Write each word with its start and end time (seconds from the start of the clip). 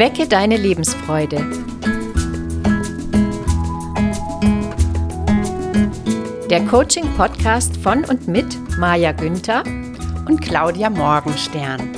Wecke 0.00 0.26
deine 0.26 0.56
Lebensfreude. 0.56 1.36
Der 6.48 6.64
Coaching-Podcast 6.64 7.76
von 7.76 8.06
und 8.06 8.26
mit 8.26 8.46
Maja 8.78 9.12
Günther 9.12 9.62
und 10.26 10.40
Claudia 10.40 10.88
Morgenstern. 10.88 11.92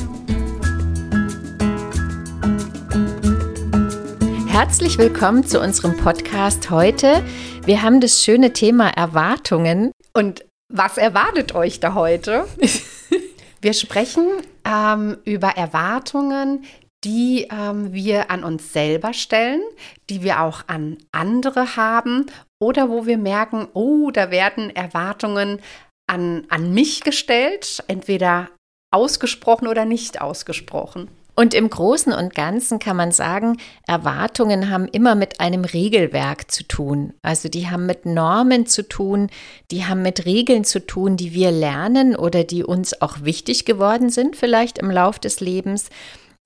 Herzlich 4.49 4.99
willkommen 4.99 5.47
zu 5.47 5.61
unserem 5.61 5.97
Podcast 5.97 6.71
heute. 6.71 7.23
Wir 7.67 7.83
haben 7.83 8.01
das 8.01 8.25
schöne 8.25 8.53
Thema 8.53 8.89
Erwartungen. 8.89 9.93
Und 10.13 10.45
was 10.69 10.99
erwartet 10.99 11.55
euch 11.55 11.79
da 11.79 11.95
heute? 11.95 12.47
Wir 13.61 13.75
sprechen 13.75 14.27
ähm, 14.65 15.19
über 15.25 15.51
Erwartungen, 15.51 16.65
die 17.05 17.49
ähm, 17.51 17.93
wir 17.93 18.31
an 18.31 18.45
uns 18.45 18.73
selber 18.73 19.13
stellen, 19.13 19.63
die 20.09 20.23
wir 20.23 20.41
auch 20.41 20.63
an 20.69 20.99
andere 21.11 21.77
haben 21.77 22.27
oder 22.61 22.89
wo 22.89 23.07
wir 23.07 23.19
merken, 23.19 23.69
oh, 23.75 24.11
da 24.11 24.31
werden 24.31 24.71
Erwartungen 24.71 25.61
an, 26.07 26.45
an 26.49 26.73
mich 26.73 27.03
gestellt, 27.03 27.83
entweder 27.89 28.51
ausgesprochen 28.93 29.67
oder 29.67 29.85
nicht 29.85 30.21
ausgesprochen. 30.21 31.09
Und 31.35 31.55
im 31.55 31.71
Großen 31.71 32.13
und 32.13 32.35
Ganzen 32.35 32.79
kann 32.79 32.97
man 32.97 33.11
sagen, 33.11 33.57
Erwartungen 33.87 34.69
haben 34.69 34.87
immer 34.87 35.15
mit 35.15 35.41
einem 35.41 35.65
Regelwerk 35.65 36.51
zu 36.51 36.63
tun. 36.63 37.15
Also 37.23 37.49
die 37.49 37.71
haben 37.71 37.87
mit 37.87 38.05
Normen 38.05 38.67
zu 38.67 38.87
tun, 38.87 39.31
die 39.71 39.87
haben 39.87 40.03
mit 40.03 40.27
Regeln 40.27 40.65
zu 40.65 40.87
tun, 40.87 41.17
die 41.17 41.33
wir 41.33 41.51
lernen 41.51 42.17
oder 42.17 42.45
die 42.45 42.65
uns 42.65 43.01
auch 43.01 43.23
wichtig 43.23 43.65
geworden 43.65 44.11
sind, 44.11 44.37
vielleicht 44.37 44.77
im 44.77 44.91
Lauf 44.91 45.19
des 45.19 45.41
Lebens. 45.41 45.89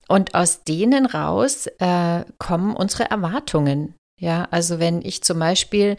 Und 0.07 0.35
aus 0.35 0.63
denen 0.63 1.05
raus 1.05 1.67
äh, 1.79 2.23
kommen 2.37 2.75
unsere 2.75 3.09
Erwartungen. 3.09 3.93
Ja, 4.19 4.47
also 4.51 4.79
wenn 4.79 5.01
ich 5.01 5.23
zum 5.23 5.39
Beispiel 5.39 5.97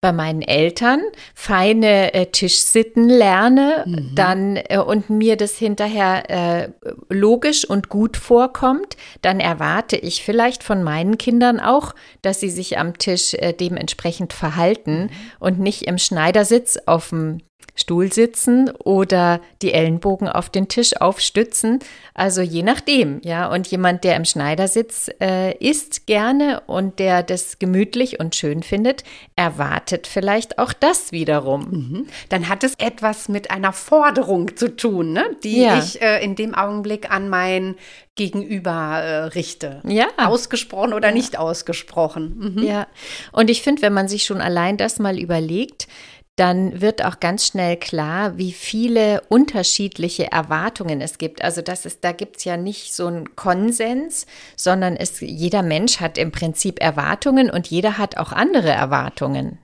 bei 0.00 0.12
meinen 0.12 0.40
Eltern 0.40 1.02
feine 1.34 2.14
äh, 2.14 2.26
Tischsitten 2.26 3.08
lerne, 3.08 3.84
mhm. 3.86 4.14
dann 4.14 4.56
äh, 4.56 4.78
und 4.78 5.10
mir 5.10 5.36
das 5.36 5.56
hinterher 5.56 6.30
äh, 6.30 6.68
logisch 7.10 7.64
und 7.66 7.90
gut 7.90 8.16
vorkommt, 8.16 8.96
dann 9.20 9.40
erwarte 9.40 9.96
ich 9.96 10.24
vielleicht 10.24 10.62
von 10.62 10.82
meinen 10.82 11.18
Kindern 11.18 11.60
auch, 11.60 11.94
dass 12.22 12.40
sie 12.40 12.50
sich 12.50 12.78
am 12.78 12.96
Tisch 12.96 13.34
äh, 13.34 13.52
dementsprechend 13.52 14.32
verhalten 14.32 15.02
mhm. 15.02 15.10
und 15.38 15.58
nicht 15.60 15.82
im 15.82 15.98
Schneidersitz 15.98 16.78
auf 16.86 17.10
dem 17.10 17.42
Stuhl 17.74 18.12
sitzen 18.12 18.70
oder 18.70 19.40
die 19.62 19.72
Ellenbogen 19.72 20.28
auf 20.28 20.50
den 20.50 20.68
Tisch 20.68 21.00
aufstützen. 21.00 21.78
Also 22.14 22.42
je 22.42 22.62
nachdem, 22.62 23.20
ja. 23.22 23.50
Und 23.50 23.66
jemand, 23.68 24.04
der 24.04 24.16
im 24.16 24.24
Schneidersitz 24.24 25.10
äh, 25.20 25.56
isst 25.56 26.06
gerne 26.06 26.62
und 26.66 26.98
der 26.98 27.22
das 27.22 27.58
gemütlich 27.58 28.20
und 28.20 28.34
schön 28.34 28.62
findet, 28.62 29.04
erwartet 29.34 30.06
vielleicht 30.06 30.58
auch 30.58 30.72
das 30.72 31.12
wiederum. 31.12 31.70
Mhm. 31.70 32.06
Dann 32.28 32.48
hat 32.48 32.64
es 32.64 32.74
etwas 32.78 33.28
mit 33.28 33.50
einer 33.50 33.72
Forderung 33.72 34.56
zu 34.56 34.76
tun, 34.76 35.12
ne? 35.12 35.24
die 35.42 35.62
ja. 35.62 35.78
ich 35.78 36.02
äh, 36.02 36.22
in 36.22 36.36
dem 36.36 36.54
Augenblick 36.54 37.10
an 37.10 37.28
mein 37.30 37.76
Gegenüber 38.14 39.00
äh, 39.00 39.24
richte. 39.24 39.80
Ja. 39.86 40.08
Ausgesprochen 40.18 40.92
oder 40.92 41.08
ja. 41.08 41.14
nicht 41.14 41.38
ausgesprochen. 41.38 42.54
Mhm. 42.54 42.62
Ja. 42.62 42.86
Und 43.32 43.48
ich 43.48 43.62
finde, 43.62 43.80
wenn 43.80 43.94
man 43.94 44.08
sich 44.08 44.24
schon 44.24 44.42
allein 44.42 44.76
das 44.76 44.98
mal 44.98 45.18
überlegt, 45.18 45.88
dann 46.36 46.80
wird 46.80 47.04
auch 47.04 47.20
ganz 47.20 47.46
schnell 47.46 47.76
klar, 47.76 48.38
wie 48.38 48.52
viele 48.52 49.22
unterschiedliche 49.28 50.32
Erwartungen 50.32 51.00
es 51.00 51.18
gibt. 51.18 51.42
Also 51.42 51.60
das 51.60 51.84
ist, 51.84 52.02
da 52.02 52.12
gibt 52.12 52.38
es 52.38 52.44
ja 52.44 52.56
nicht 52.56 52.94
so 52.94 53.06
einen 53.06 53.36
Konsens, 53.36 54.26
sondern 54.56 54.96
es, 54.96 55.20
jeder 55.20 55.62
Mensch 55.62 56.00
hat 56.00 56.16
im 56.16 56.32
Prinzip 56.32 56.80
Erwartungen 56.80 57.50
und 57.50 57.66
jeder 57.66 57.98
hat 57.98 58.16
auch 58.16 58.32
andere 58.32 58.70
Erwartungen 58.70 59.58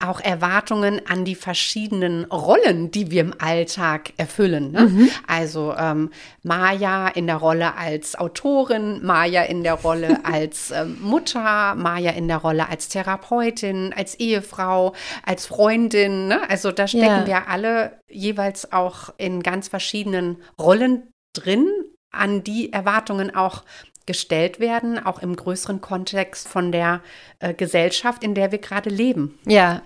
auch 0.00 0.20
Erwartungen 0.20 1.00
an 1.06 1.24
die 1.24 1.34
verschiedenen 1.34 2.24
Rollen, 2.26 2.90
die 2.90 3.10
wir 3.10 3.22
im 3.22 3.34
Alltag 3.38 4.12
erfüllen. 4.16 4.72
Ne? 4.72 4.80
Mhm. 4.82 5.10
Also 5.26 5.74
ähm, 5.78 6.10
Maja 6.42 7.08
in 7.08 7.26
der 7.26 7.36
Rolle 7.36 7.76
als 7.76 8.18
Autorin, 8.18 9.04
Maja 9.04 9.42
in 9.42 9.62
der 9.62 9.74
Rolle 9.74 10.20
als 10.24 10.70
ähm, 10.72 10.98
Mutter, 11.00 11.74
Maja 11.74 12.10
in 12.10 12.28
der 12.28 12.38
Rolle 12.38 12.68
als 12.68 12.88
Therapeutin, 12.88 13.94
als 13.96 14.14
Ehefrau, 14.16 14.94
als 15.24 15.46
Freundin. 15.46 16.28
Ne? 16.28 16.40
Also 16.50 16.70
da 16.70 16.86
stecken 16.86 17.04
ja. 17.04 17.26
wir 17.26 17.48
alle 17.48 17.98
jeweils 18.08 18.72
auch 18.72 19.14
in 19.16 19.42
ganz 19.42 19.68
verschiedenen 19.68 20.42
Rollen 20.58 21.08
drin, 21.34 21.68
an 22.10 22.44
die 22.44 22.72
Erwartungen 22.72 23.34
auch 23.34 23.64
gestellt 24.06 24.60
werden, 24.60 25.04
auch 25.04 25.20
im 25.20 25.34
größeren 25.34 25.80
Kontext 25.80 26.48
von 26.48 26.72
der 26.72 27.00
äh, 27.38 27.54
Gesellschaft, 27.54 28.22
in 28.22 28.34
der 28.34 28.52
wir 28.52 28.58
gerade 28.58 28.90
leben. 28.90 29.38
Ja, 29.46 29.82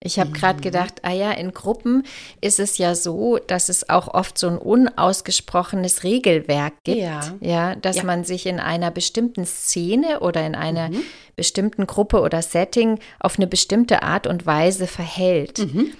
ich 0.00 0.18
habe 0.18 0.32
gerade 0.32 0.58
mhm. 0.58 0.62
gedacht, 0.62 0.94
ah 1.02 1.12
ja, 1.12 1.30
in 1.30 1.52
Gruppen 1.52 2.04
ist 2.40 2.58
es 2.58 2.78
ja 2.78 2.94
so, 2.94 3.38
dass 3.38 3.68
es 3.68 3.88
auch 3.88 4.08
oft 4.08 4.38
so 4.38 4.48
ein 4.48 4.58
unausgesprochenes 4.58 6.02
Regelwerk 6.02 6.74
gibt, 6.84 6.98
ja, 6.98 7.20
ja 7.40 7.74
dass 7.76 7.96
ja. 7.96 8.04
man 8.04 8.24
sich 8.24 8.46
in 8.46 8.58
einer 8.58 8.90
bestimmten 8.90 9.46
Szene 9.46 10.20
oder 10.20 10.44
in 10.44 10.54
einer 10.54 10.88
mhm. 10.88 11.02
bestimmten 11.36 11.86
Gruppe 11.86 12.20
oder 12.20 12.42
Setting 12.42 12.98
auf 13.20 13.38
eine 13.38 13.46
bestimmte 13.46 14.02
Art 14.02 14.26
und 14.26 14.46
Weise 14.46 14.86
verhält. 14.86 15.58
Mhm. 15.58 15.92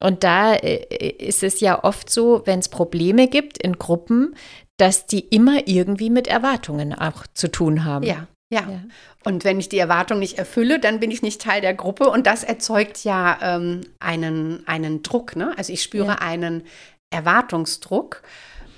Und 0.00 0.22
da 0.22 0.54
äh, 0.54 1.12
ist 1.18 1.42
es 1.42 1.60
ja 1.60 1.82
oft 1.82 2.10
so, 2.10 2.42
wenn 2.44 2.58
es 2.58 2.68
Probleme 2.68 3.26
gibt 3.26 3.56
in 3.56 3.78
Gruppen, 3.78 4.34
dass 4.76 5.06
die 5.06 5.20
immer 5.20 5.66
irgendwie 5.66 6.10
mit 6.10 6.26
Erwartungen 6.26 6.94
auch 6.94 7.26
zu 7.32 7.50
tun 7.50 7.84
haben. 7.84 8.04
Ja. 8.04 8.26
Ja. 8.52 8.60
ja. 8.60 8.80
Und 9.24 9.44
wenn 9.44 9.58
ich 9.58 9.68
die 9.68 9.78
Erwartung 9.78 10.18
nicht 10.18 10.38
erfülle, 10.38 10.78
dann 10.78 11.00
bin 11.00 11.10
ich 11.10 11.22
nicht 11.22 11.40
Teil 11.40 11.60
der 11.60 11.74
Gruppe 11.74 12.10
und 12.10 12.26
das 12.26 12.44
erzeugt 12.44 13.02
ja 13.04 13.38
ähm, 13.40 13.80
einen, 14.00 14.62
einen 14.66 15.02
Druck. 15.02 15.34
Ne? 15.34 15.52
Also 15.56 15.72
ich 15.72 15.82
spüre 15.82 16.08
ja. 16.08 16.14
einen 16.16 16.62
Erwartungsdruck 17.10 18.22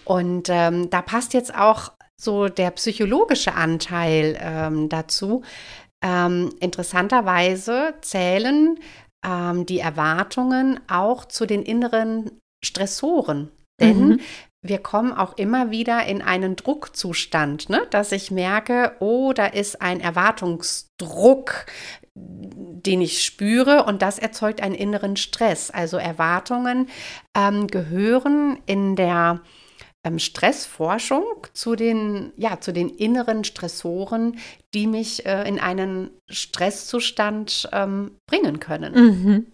und 0.05 0.49
ähm, 0.51 0.89
da 0.91 1.03
passt 1.03 1.35
jetzt 1.35 1.55
auch 1.55 1.93
so 2.19 2.49
der 2.49 2.71
psychologische 2.73 3.55
Anteil 3.55 4.39
ähm, 4.41 4.89
dazu. 4.89 5.43
Ähm, 6.03 6.55
interessanterweise 6.61 7.95
zählen 8.03 8.79
ähm, 9.27 9.67
die 9.67 9.81
Erwartungen 9.81 10.79
auch 10.89 11.25
zu 11.25 11.45
den 11.45 11.63
inneren 11.63 12.31
Stressoren. 12.65 13.51
Denn 13.81 14.09
mhm 14.09 14.21
wir 14.69 14.79
kommen 14.79 15.13
auch 15.13 15.37
immer 15.37 15.71
wieder 15.71 16.05
in 16.07 16.23
einen 16.23 16.57
Druckzustand, 16.57 17.69
ne? 17.69 17.87
dass 17.91 18.13
ich 18.13 18.31
merke, 18.31 18.93
oh, 19.01 19.33
da 19.33 19.47
ist 19.47 19.81
ein 19.83 20.01
Erwartungsdruck, 20.01 21.67
den 22.15 23.01
ich 23.01 23.25
spüre 23.25 23.85
und 23.85 24.03
das 24.03 24.19
erzeugt 24.19 24.63
einen 24.63 24.75
inneren 24.75 25.17
Stress. 25.17 25.71
Also 25.71 25.97
Erwartungen 25.97 26.89
ähm, 27.37 27.67
gehören 27.67 28.59
in 28.67 28.97
der 28.97 29.41
ähm, 30.07 30.19
Stressforschung 30.19 31.25
zu 31.53 31.75
den, 31.75 32.33
ja, 32.37 32.61
zu 32.61 32.73
den 32.73 32.89
inneren 32.89 33.45
Stressoren, 33.45 34.39
die 34.73 34.87
mich 34.87 35.27
äh, 35.27 35.47
in 35.49 35.59
einen 35.59 36.11
Stresszustand 36.29 37.69
ähm, 37.73 38.13
bringen 38.27 38.61
können. 38.61 38.95
Mhm. 38.95 39.47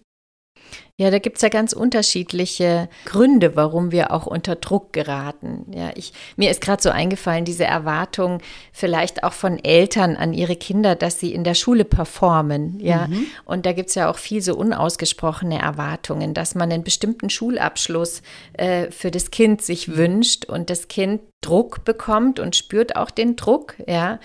Ja, 0.97 1.09
da 1.09 1.17
gibt 1.17 1.37
es 1.37 1.41
ja 1.41 1.49
ganz 1.49 1.73
unterschiedliche 1.73 2.87
Gründe, 3.05 3.55
warum 3.55 3.91
wir 3.91 4.11
auch 4.11 4.27
unter 4.27 4.55
Druck 4.55 4.93
geraten. 4.93 5.65
Ja, 5.73 5.89
ich, 5.95 6.13
mir 6.35 6.51
ist 6.51 6.61
gerade 6.61 6.83
so 6.83 6.91
eingefallen, 6.91 7.45
diese 7.45 7.63
Erwartung 7.63 8.41
vielleicht 8.71 9.23
auch 9.23 9.33
von 9.33 9.57
Eltern 9.63 10.15
an 10.15 10.33
ihre 10.33 10.55
Kinder, 10.55 10.93
dass 10.93 11.19
sie 11.19 11.33
in 11.33 11.43
der 11.43 11.55
Schule 11.55 11.83
performen. 11.83 12.79
Ja, 12.79 13.07
mhm. 13.07 13.25
und 13.45 13.65
da 13.65 13.73
gibt 13.73 13.89
es 13.89 13.95
ja 13.95 14.07
auch 14.07 14.17
viel 14.19 14.43
so 14.43 14.55
unausgesprochene 14.55 15.59
Erwartungen, 15.59 16.35
dass 16.35 16.53
man 16.53 16.71
einen 16.71 16.83
bestimmten 16.83 17.31
Schulabschluss 17.31 18.21
äh, 18.53 18.91
für 18.91 19.09
das 19.09 19.31
Kind 19.31 19.63
sich 19.63 19.97
wünscht 19.97 20.45
und 20.45 20.69
das 20.69 20.89
Kind 20.89 21.21
Druck 21.41 21.85
bekommt 21.85 22.39
und 22.39 22.55
spürt 22.55 22.95
auch 22.95 23.09
den 23.09 23.35
Druck. 23.35 23.75
Ja. 23.87 24.19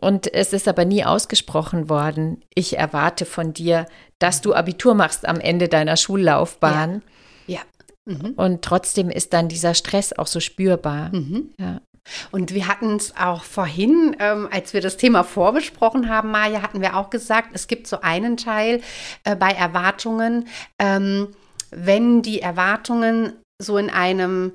Und 0.00 0.32
es 0.32 0.52
ist 0.52 0.68
aber 0.68 0.84
nie 0.84 1.04
ausgesprochen 1.04 1.88
worden, 1.88 2.42
ich 2.54 2.78
erwarte 2.78 3.24
von 3.24 3.52
dir, 3.52 3.86
dass 4.18 4.40
du 4.40 4.54
Abitur 4.54 4.94
machst 4.94 5.26
am 5.26 5.40
Ende 5.40 5.68
deiner 5.68 5.96
Schullaufbahn. 5.96 7.02
Ja. 7.46 7.56
ja. 7.56 8.14
Mhm. 8.14 8.32
Und 8.36 8.62
trotzdem 8.62 9.10
ist 9.10 9.32
dann 9.32 9.48
dieser 9.48 9.74
Stress 9.74 10.12
auch 10.12 10.26
so 10.26 10.40
spürbar. 10.40 11.14
Mhm. 11.14 11.50
Ja. 11.58 11.80
Und 12.30 12.54
wir 12.54 12.68
hatten 12.68 12.96
es 12.96 13.14
auch 13.16 13.44
vorhin, 13.44 14.16
ähm, 14.18 14.48
als 14.50 14.72
wir 14.72 14.80
das 14.80 14.96
Thema 14.96 15.24
vorbesprochen 15.24 16.08
haben, 16.08 16.30
Maja, 16.30 16.62
hatten 16.62 16.80
wir 16.80 16.96
auch 16.96 17.10
gesagt, 17.10 17.50
es 17.52 17.66
gibt 17.66 17.86
so 17.86 18.00
einen 18.00 18.36
Teil 18.36 18.80
äh, 19.24 19.36
bei 19.36 19.50
Erwartungen, 19.50 20.48
ähm, 20.78 21.28
wenn 21.70 22.22
die 22.22 22.40
Erwartungen 22.40 23.34
so 23.60 23.76
in 23.76 23.90
einem 23.90 24.52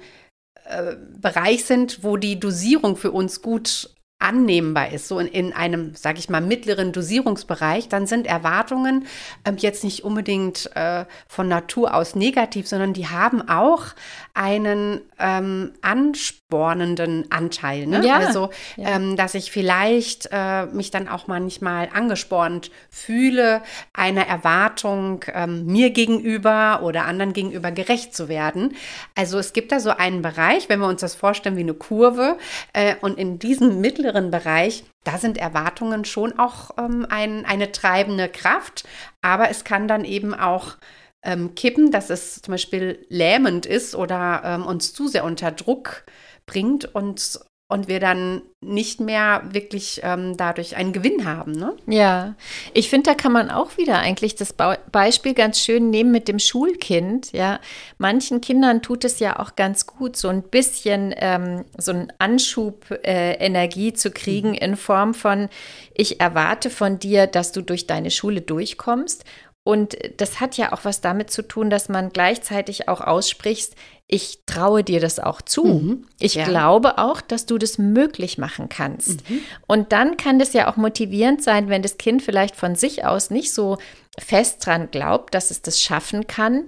äh, 0.65 0.95
Bereich 1.19 1.65
sind, 1.65 2.03
wo 2.03 2.17
die 2.17 2.39
Dosierung 2.39 2.95
für 2.95 3.11
uns 3.11 3.41
gut 3.41 3.93
annehmbar 4.23 4.91
ist, 4.91 5.07
so 5.07 5.19
in, 5.19 5.27
in 5.27 5.53
einem, 5.53 5.95
sage 5.95 6.19
ich 6.19 6.29
mal, 6.29 6.41
mittleren 6.41 6.91
Dosierungsbereich, 6.91 7.89
dann 7.89 8.07
sind 8.07 8.25
Erwartungen 8.25 9.05
ähm, 9.45 9.57
jetzt 9.57 9.83
nicht 9.83 10.03
unbedingt 10.03 10.69
äh, 10.75 11.05
von 11.27 11.47
Natur 11.47 11.93
aus 11.93 12.15
negativ, 12.15 12.67
sondern 12.67 12.93
die 12.93 13.07
haben 13.07 13.47
auch 13.47 13.87
einen 14.33 15.01
ähm, 15.19 15.73
Anspruch 15.81 16.42
anspornenden 16.53 17.25
Anteil. 17.31 17.87
Ne? 17.87 18.05
Ja, 18.05 18.17
also, 18.17 18.49
ja. 18.77 18.89
Ähm, 18.89 19.17
dass 19.17 19.33
ich 19.33 19.51
vielleicht 19.51 20.29
äh, 20.31 20.65
mich 20.67 20.91
dann 20.91 21.07
auch 21.07 21.27
manchmal 21.27 21.89
angespornt 21.93 22.71
fühle, 22.89 23.61
einer 23.93 24.27
Erwartung 24.27 25.25
ähm, 25.33 25.65
mir 25.65 25.89
gegenüber 25.89 26.81
oder 26.83 27.05
anderen 27.05 27.33
gegenüber 27.33 27.71
gerecht 27.71 28.15
zu 28.15 28.29
werden. 28.29 28.75
Also 29.15 29.39
es 29.39 29.53
gibt 29.53 29.71
da 29.71 29.79
so 29.79 29.89
einen 29.89 30.21
Bereich, 30.21 30.69
wenn 30.69 30.79
wir 30.79 30.87
uns 30.87 31.01
das 31.01 31.15
vorstellen 31.15 31.57
wie 31.57 31.61
eine 31.61 31.73
Kurve, 31.73 32.37
äh, 32.73 32.95
und 33.01 33.17
in 33.17 33.39
diesem 33.39 33.81
mittleren 33.81 34.31
Bereich 34.31 34.83
da 35.03 35.17
sind 35.17 35.37
Erwartungen 35.37 36.05
schon 36.05 36.39
auch 36.39 36.71
ähm, 36.77 37.05
ein, 37.09 37.45
eine 37.45 37.73
treibende 37.73 38.29
Kraft, 38.29 38.85
aber 39.21 39.49
es 39.49 39.65
kann 39.65 39.89
dann 39.89 40.05
eben 40.05 40.33
auch 40.33 40.77
ähm, 41.23 41.55
kippen, 41.55 41.91
dass 41.91 42.09
es 42.09 42.41
zum 42.41 42.53
Beispiel 42.53 43.05
lähmend 43.09 43.65
ist 43.65 43.95
oder 43.95 44.41
ähm, 44.45 44.65
uns 44.65 44.93
zu 44.93 45.07
sehr 45.07 45.23
unter 45.23 45.51
Druck 45.51 46.03
bringt 46.45 46.93
und, 46.95 47.39
und 47.69 47.87
wir 47.87 47.99
dann 47.99 48.41
nicht 48.61 48.99
mehr 48.99 49.43
wirklich 49.49 50.01
ähm, 50.03 50.37
dadurch 50.37 50.75
einen 50.75 50.93
Gewinn 50.93 51.25
haben. 51.25 51.51
Ne? 51.53 51.75
Ja, 51.87 52.35
ich 52.73 52.89
finde, 52.89 53.09
da 53.09 53.15
kann 53.15 53.31
man 53.31 53.49
auch 53.49 53.77
wieder 53.77 53.99
eigentlich 53.99 54.35
das 54.35 54.53
Ba- 54.53 54.77
Beispiel 54.91 55.33
ganz 55.33 55.59
schön 55.59 55.89
nehmen 55.89 56.11
mit 56.11 56.27
dem 56.27 56.39
Schulkind. 56.39 57.31
Ja, 57.31 57.59
manchen 57.97 58.41
Kindern 58.41 58.81
tut 58.81 59.03
es 59.05 59.19
ja 59.19 59.39
auch 59.39 59.55
ganz 59.55 59.87
gut, 59.87 60.15
so 60.15 60.27
ein 60.27 60.43
bisschen 60.43 61.13
ähm, 61.17 61.65
so 61.77 61.91
einen 61.91 62.13
Anschub 62.19 62.91
äh, 63.03 63.33
Energie 63.33 63.93
zu 63.93 64.11
kriegen 64.11 64.53
in 64.53 64.75
Form 64.75 65.13
von, 65.13 65.49
ich 65.93 66.19
erwarte 66.19 66.69
von 66.69 66.99
dir, 66.99 67.27
dass 67.27 67.51
du 67.51 67.61
durch 67.61 67.87
deine 67.87 68.11
Schule 68.11 68.41
durchkommst. 68.41 69.25
Und 69.65 69.97
das 70.17 70.41
hat 70.41 70.57
ja 70.57 70.73
auch 70.73 70.83
was 70.83 70.99
damit 70.99 71.31
zu 71.31 71.41
tun, 71.41 71.69
dass 71.69 71.87
man 71.87 72.09
gleichzeitig 72.09 72.89
auch 72.89 72.99
aussprichst, 72.99 73.75
ich 74.07 74.39
traue 74.45 74.83
dir 74.83 74.99
das 74.99 75.19
auch 75.19 75.41
zu. 75.41 75.65
Mhm. 75.65 76.05
Ich 76.19 76.35
Ja. 76.35 76.45
glaube 76.45 76.97
auch, 76.97 77.21
dass 77.21 77.45
du 77.45 77.57
das 77.57 77.77
möglich 77.77 78.37
machen 78.37 78.69
kannst. 78.69 79.23
Und 79.65 79.91
dann 79.91 80.17
kann 80.17 80.39
das 80.39 80.53
ja 80.53 80.69
auch 80.71 80.75
motivierend 80.75 81.41
sein, 81.41 81.69
wenn 81.69 81.81
das 81.81 81.97
Kind 81.97 82.21
vielleicht 82.21 82.55
von 82.55 82.75
sich 82.75 83.05
aus 83.05 83.29
nicht 83.29 83.53
so 83.53 83.77
fest 84.19 84.65
dran 84.65 84.89
glaubt, 84.91 85.33
dass 85.33 85.51
es 85.51 85.61
das 85.61 85.81
schaffen 85.81 86.27
kann 86.27 86.65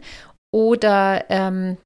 oder 0.51 1.25
ähm, 1.29 1.77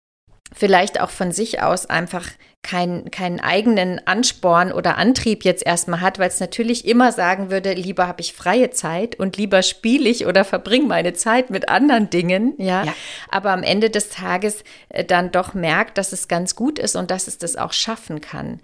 vielleicht 0.54 1.00
auch 1.00 1.10
von 1.10 1.32
sich 1.32 1.62
aus 1.62 1.86
einfach 1.86 2.28
kein, 2.62 3.10
keinen 3.10 3.40
eigenen 3.40 4.06
Ansporn 4.06 4.72
oder 4.72 4.98
Antrieb 4.98 5.46
jetzt 5.46 5.66
erstmal 5.66 6.02
hat, 6.02 6.20
weil 6.20 6.28
es 6.28 6.40
natürlich 6.40 6.86
immer 6.86 7.12
sagen 7.12 7.52
würde, 7.52 7.74
lieber 7.74 8.08
habe 8.08 8.22
ich 8.22 8.34
freie 8.34 8.70
Zeit 8.70 9.16
und 9.16 9.38
lieber 9.38 9.62
spiele 9.64 10.10
ich 10.10 10.26
oder 10.26 10.44
verbringe 10.44 10.86
meine 10.88 11.14
Zeit 11.14 11.50
mit 11.50 11.70
anderen 11.70 12.10
Dingen, 12.10 12.56
ja? 12.58 12.84
Ja. 12.84 12.94
aber 13.30 13.52
am 13.52 13.64
Ende 13.64 13.90
des 13.90 14.10
Tages 14.10 14.64
äh, 14.90 15.06
dann 15.06 15.32
doch 15.32 15.54
merkt, 15.54 15.98
dass 15.98 16.12
es 16.12 16.28
ganz 16.28 16.56
gut 16.56 16.80
ist 16.80 16.96
und 16.96 17.12
dass 17.12 17.28
es 17.28 17.38
das 17.38 17.56
auch 17.56 17.74
schaffen 17.74 18.20
kann. 18.20 18.60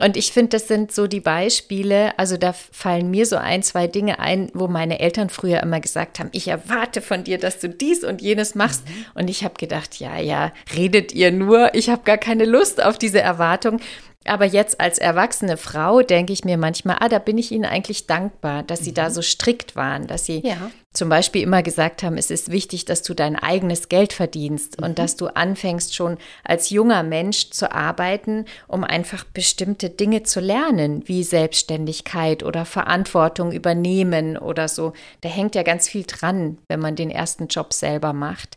Und 0.00 0.16
ich 0.16 0.32
finde, 0.32 0.50
das 0.50 0.68
sind 0.68 0.92
so 0.92 1.06
die 1.06 1.20
Beispiele, 1.20 2.18
also 2.18 2.36
da 2.36 2.52
fallen 2.52 3.10
mir 3.10 3.26
so 3.26 3.36
ein, 3.36 3.62
zwei 3.62 3.86
Dinge 3.86 4.18
ein, 4.18 4.50
wo 4.54 4.66
meine 4.66 5.00
Eltern 5.00 5.28
früher 5.28 5.62
immer 5.62 5.80
gesagt 5.80 6.18
haben, 6.18 6.30
ich 6.32 6.48
erwarte 6.48 7.02
von 7.02 7.24
dir, 7.24 7.38
dass 7.38 7.58
du 7.58 7.68
dies 7.68 8.02
und 8.04 8.22
jenes 8.22 8.54
machst. 8.54 8.82
Und 9.14 9.28
ich 9.28 9.44
habe 9.44 9.54
gedacht, 9.54 10.00
ja, 10.00 10.18
ja, 10.18 10.52
redet 10.74 11.12
ihr 11.12 11.32
nur, 11.32 11.74
ich 11.74 11.90
habe 11.90 12.02
gar 12.04 12.18
keine 12.18 12.44
Lust 12.44 12.82
auf 12.82 12.98
diese 12.98 13.20
Erwartung. 13.20 13.80
Aber 14.26 14.44
jetzt 14.44 14.80
als 14.80 14.98
erwachsene 14.98 15.56
Frau 15.56 16.02
denke 16.02 16.34
ich 16.34 16.44
mir 16.44 16.58
manchmal, 16.58 16.98
ah, 17.00 17.08
da 17.08 17.18
bin 17.18 17.38
ich 17.38 17.52
Ihnen 17.52 17.64
eigentlich 17.64 18.06
dankbar, 18.06 18.62
dass 18.62 18.80
Sie 18.80 18.92
da 18.92 19.08
so 19.08 19.22
strikt 19.22 19.76
waren, 19.76 20.06
dass 20.06 20.26
Sie 20.26 20.42
Ja. 20.44 20.70
zum 20.92 21.08
Beispiel 21.08 21.40
immer 21.42 21.62
gesagt 21.62 22.02
haben, 22.02 22.18
es 22.18 22.30
ist 22.30 22.50
wichtig, 22.50 22.84
dass 22.84 23.02
du 23.02 23.14
dein 23.14 23.36
eigenes 23.36 23.88
Geld 23.88 24.12
verdienst 24.12 24.80
und 24.80 24.98
dass 24.98 25.16
du 25.16 25.28
anfängst 25.28 25.94
schon 25.94 26.18
als 26.44 26.68
junger 26.68 27.02
Mensch 27.02 27.48
zu 27.48 27.72
arbeiten, 27.72 28.44
um 28.68 28.84
einfach 28.84 29.24
bestimmte 29.24 29.88
Dinge 29.88 30.22
zu 30.22 30.40
lernen, 30.40 31.02
wie 31.06 31.22
Selbstständigkeit 31.24 32.42
oder 32.42 32.66
Verantwortung 32.66 33.52
übernehmen 33.52 34.36
oder 34.36 34.68
so. 34.68 34.92
Da 35.22 35.30
hängt 35.30 35.54
ja 35.54 35.62
ganz 35.62 35.88
viel 35.88 36.04
dran, 36.06 36.58
wenn 36.68 36.80
man 36.80 36.94
den 36.94 37.10
ersten 37.10 37.46
Job 37.46 37.72
selber 37.72 38.12
macht. 38.12 38.56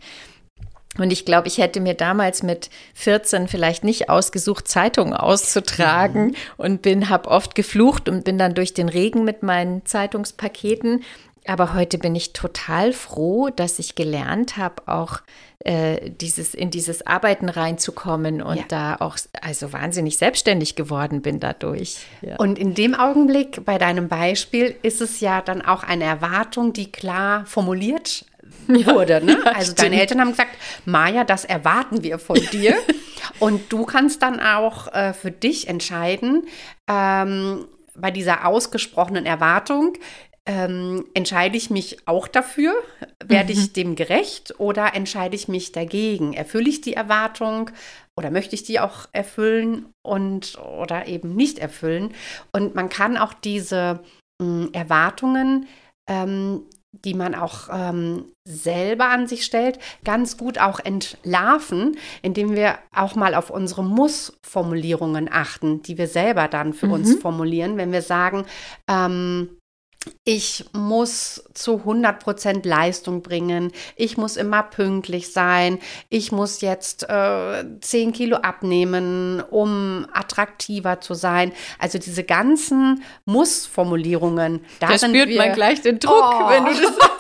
Und 0.98 1.12
ich 1.12 1.26
glaube, 1.26 1.48
ich 1.48 1.58
hätte 1.58 1.80
mir 1.80 1.96
damals 1.96 2.44
mit 2.44 2.70
14 2.94 3.48
vielleicht 3.48 3.84
nicht 3.84 4.10
ausgesucht, 4.10 4.68
Zeitungen 4.68 5.14
auszutragen 5.14 6.36
und 6.58 6.82
bin, 6.82 7.10
habe 7.10 7.30
oft 7.30 7.56
geflucht 7.56 8.08
und 8.10 8.24
bin 8.26 8.38
dann 8.38 8.54
durch 8.54 8.74
den 8.74 8.90
Regen 8.90 9.24
mit 9.24 9.42
meinen 9.44 9.86
Zeitungspaketen. 9.86 11.04
Aber 11.46 11.74
heute 11.74 11.98
bin 11.98 12.16
ich 12.16 12.32
total 12.32 12.94
froh, 12.94 13.50
dass 13.50 13.78
ich 13.80 13.96
gelernt 13.96 14.56
habe, 14.56 14.84
auch 14.86 15.20
äh, 15.60 16.10
dieses, 16.10 16.54
in 16.54 16.72
dieses 16.72 17.06
Arbeiten 17.06 17.50
reinzukommen 17.50 18.42
und 18.42 18.58
Ja. 18.58 18.64
da 18.70 18.96
auch 19.00 19.18
also 19.42 19.74
wahnsinnig 19.74 20.18
selbstständig 20.18 20.76
geworden 20.76 21.22
bin 21.22 21.40
dadurch. 21.42 21.98
Ja. 22.22 22.38
Und 22.38 22.58
in 22.60 22.76
dem 22.76 22.96
Augenblick, 22.96 23.66
bei 23.66 23.78
deinem 23.78 24.08
Beispiel, 24.08 24.76
ist 24.84 25.02
es 25.02 25.20
ja 25.20 25.42
dann 25.42 25.62
auch 25.62 25.84
eine 25.84 26.06
Erwartung, 26.06 26.72
die 26.72 26.92
klar 26.92 27.46
formuliert 27.46 28.26
wurde. 28.86 29.24
Ne? 29.24 29.40
ja, 29.46 29.52
also 29.52 29.74
deine 29.74 29.90
stimmt. 29.90 30.02
Eltern 30.02 30.22
haben 30.22 30.32
gesagt, 30.32 30.58
Maja, 30.86 31.24
das 31.24 31.46
erwarten 31.46 32.04
wir 32.04 32.20
von 32.20 32.40
dir. 32.52 32.76
Und 33.40 33.72
du 33.72 33.86
kannst 33.86 34.22
dann 34.22 34.40
auch 34.40 34.94
äh, 34.94 35.14
für 35.14 35.32
dich 35.32 35.68
entscheiden, 35.68 36.44
ähm, 36.90 37.66
bei 37.96 38.12
dieser 38.12 38.48
ausgesprochenen 38.48 39.26
Erwartung, 39.26 39.98
ähm, 40.46 41.06
entscheide 41.14 41.56
ich 41.56 41.70
mich 41.70 42.06
auch 42.06 42.28
dafür? 42.28 42.74
Werde 43.24 43.54
ich 43.54 43.72
dem 43.72 43.96
gerecht 43.96 44.60
oder 44.60 44.94
entscheide 44.94 45.36
ich 45.36 45.48
mich 45.48 45.72
dagegen? 45.72 46.34
Erfülle 46.34 46.70
ich 46.70 46.82
die 46.82 46.94
Erwartung 46.94 47.70
oder 48.18 48.30
möchte 48.30 48.56
ich 48.56 48.64
die 48.64 48.80
auch 48.80 49.08
erfüllen 49.14 49.86
und 50.02 50.58
oder 50.58 51.08
eben 51.08 51.36
nicht 51.36 51.60
erfüllen? 51.60 52.14
Und 52.52 52.76
man 52.76 52.90
kann 52.90 53.18
auch 53.18 53.34
diese 53.34 54.02
mh, 54.42 54.70
Erwartungen, 54.74 55.68
ähm, 56.10 56.64
die 56.94 57.14
man 57.14 57.36
auch 57.36 57.70
ähm, 57.72 58.26
selber 58.46 59.10
an 59.10 59.28
sich 59.28 59.44
stellt, 59.44 59.80
ganz 60.04 60.38
gut 60.38 60.60
auch 60.60 60.80
entlarven, 60.80 61.98
indem 62.22 62.56
wir 62.56 62.78
auch 62.96 63.16
mal 63.16 63.36
auf 63.36 63.50
unsere 63.50 63.84
Muss-Formulierungen 63.84 65.30
achten, 65.32 65.82
die 65.82 65.98
wir 65.98 66.08
selber 66.08 66.48
dann 66.48 66.74
für 66.74 66.88
uns 66.88 67.16
formulieren, 67.16 67.78
wenn 67.78 67.92
wir 67.92 68.02
sagen, 68.02 68.46
ähm, 68.88 69.58
ich 70.26 70.66
muss 70.74 71.44
zu 71.54 71.84
100% 71.86 72.68
Leistung 72.68 73.22
bringen, 73.22 73.72
ich 73.96 74.18
muss 74.18 74.38
immer 74.38 74.64
pünktlich 74.64 75.32
sein, 75.32 75.80
ich 76.10 76.32
muss 76.32 76.62
jetzt 76.62 77.04
äh, 77.10 77.64
10 77.80 78.14
Kilo 78.14 78.38
abnehmen, 78.38 79.42
um 79.50 80.08
attraktiver 80.14 81.00
zu 81.02 81.14
sein. 81.14 81.52
Also 81.80 82.00
diese 82.00 82.24
ganzen 82.24 83.04
Muss-Formulierungen, 83.26 84.62
da, 84.80 84.88
da 84.88 84.98
spürt 84.98 85.30
wir, 85.30 85.38
man 85.38 85.54
gleich 85.54 85.82
den 85.82 86.00
Druck, 86.00 86.14
Oh. 86.14 86.50
wenn 86.50 86.66
du 86.66 86.72
das 86.82 86.92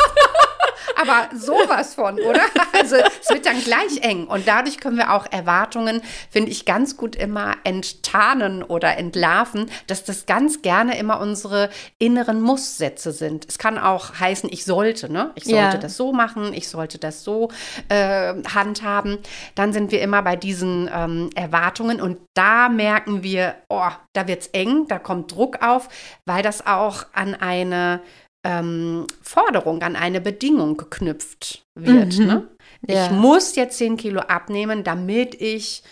aber 1.13 1.35
sowas 1.37 1.95
von, 1.95 2.19
oder? 2.19 2.41
Also 2.75 2.95
es 3.21 3.29
wird 3.29 3.45
dann 3.45 3.61
gleich 3.63 4.01
eng. 4.01 4.25
Und 4.27 4.47
dadurch 4.47 4.79
können 4.79 4.97
wir 4.97 5.13
auch 5.13 5.25
Erwartungen, 5.31 6.01
finde 6.29 6.49
ich, 6.51 6.65
ganz 6.65 6.97
gut 6.97 7.15
immer 7.15 7.55
enttarnen 7.63 8.63
oder 8.63 8.97
entlarven, 8.97 9.69
dass 9.87 10.03
das 10.03 10.25
ganz 10.25 10.61
gerne 10.63 10.97
immer 10.97 11.19
unsere 11.21 11.69
inneren 11.99 12.41
Musssätze 12.41 13.11
sind. 13.11 13.45
Es 13.47 13.57
kann 13.57 13.77
auch 13.77 14.19
heißen, 14.19 14.49
ich 14.51 14.65
sollte, 14.65 15.11
ne? 15.11 15.31
Ich 15.35 15.45
sollte 15.45 15.57
Ja. 15.57 15.77
das 15.77 15.95
so 15.95 16.11
machen, 16.13 16.53
ich 16.53 16.67
sollte 16.67 16.97
das 16.97 17.23
so 17.23 17.49
äh, 17.89 18.33
handhaben. 18.53 19.19
Dann 19.55 19.71
sind 19.71 19.91
wir 19.91 20.01
immer 20.01 20.21
bei 20.23 20.35
diesen 20.35 20.89
ähm, 20.93 21.29
Erwartungen 21.35 22.01
und 22.01 22.17
da 22.33 22.69
merken 22.69 23.23
wir, 23.23 23.55
oh, 23.69 23.89
da 24.13 24.27
wird's 24.27 24.47
eng, 24.47 24.87
da 24.87 24.99
kommt 24.99 25.31
Druck 25.31 25.61
auf, 25.61 25.87
weil 26.25 26.41
das 26.43 26.65
auch 26.65 27.05
an 27.13 27.35
eine 27.35 28.01
ähm, 28.43 29.07
Forderung, 29.21 29.81
an 29.81 29.95
eine 29.95 30.21
Bedingung 30.21 30.77
geknüpft 30.77 31.63
wird. 31.75 32.17
Mhm. 32.17 32.25
Ne? 32.25 32.47
Ja. 32.87 33.05
Ich 33.05 33.11
muss 33.11 33.55
jetzt 33.55 33.77
10 33.77 33.97
Kilo 33.97 34.21
abnehmen, 34.21 34.83
damit 34.83 35.39
ich 35.39 35.83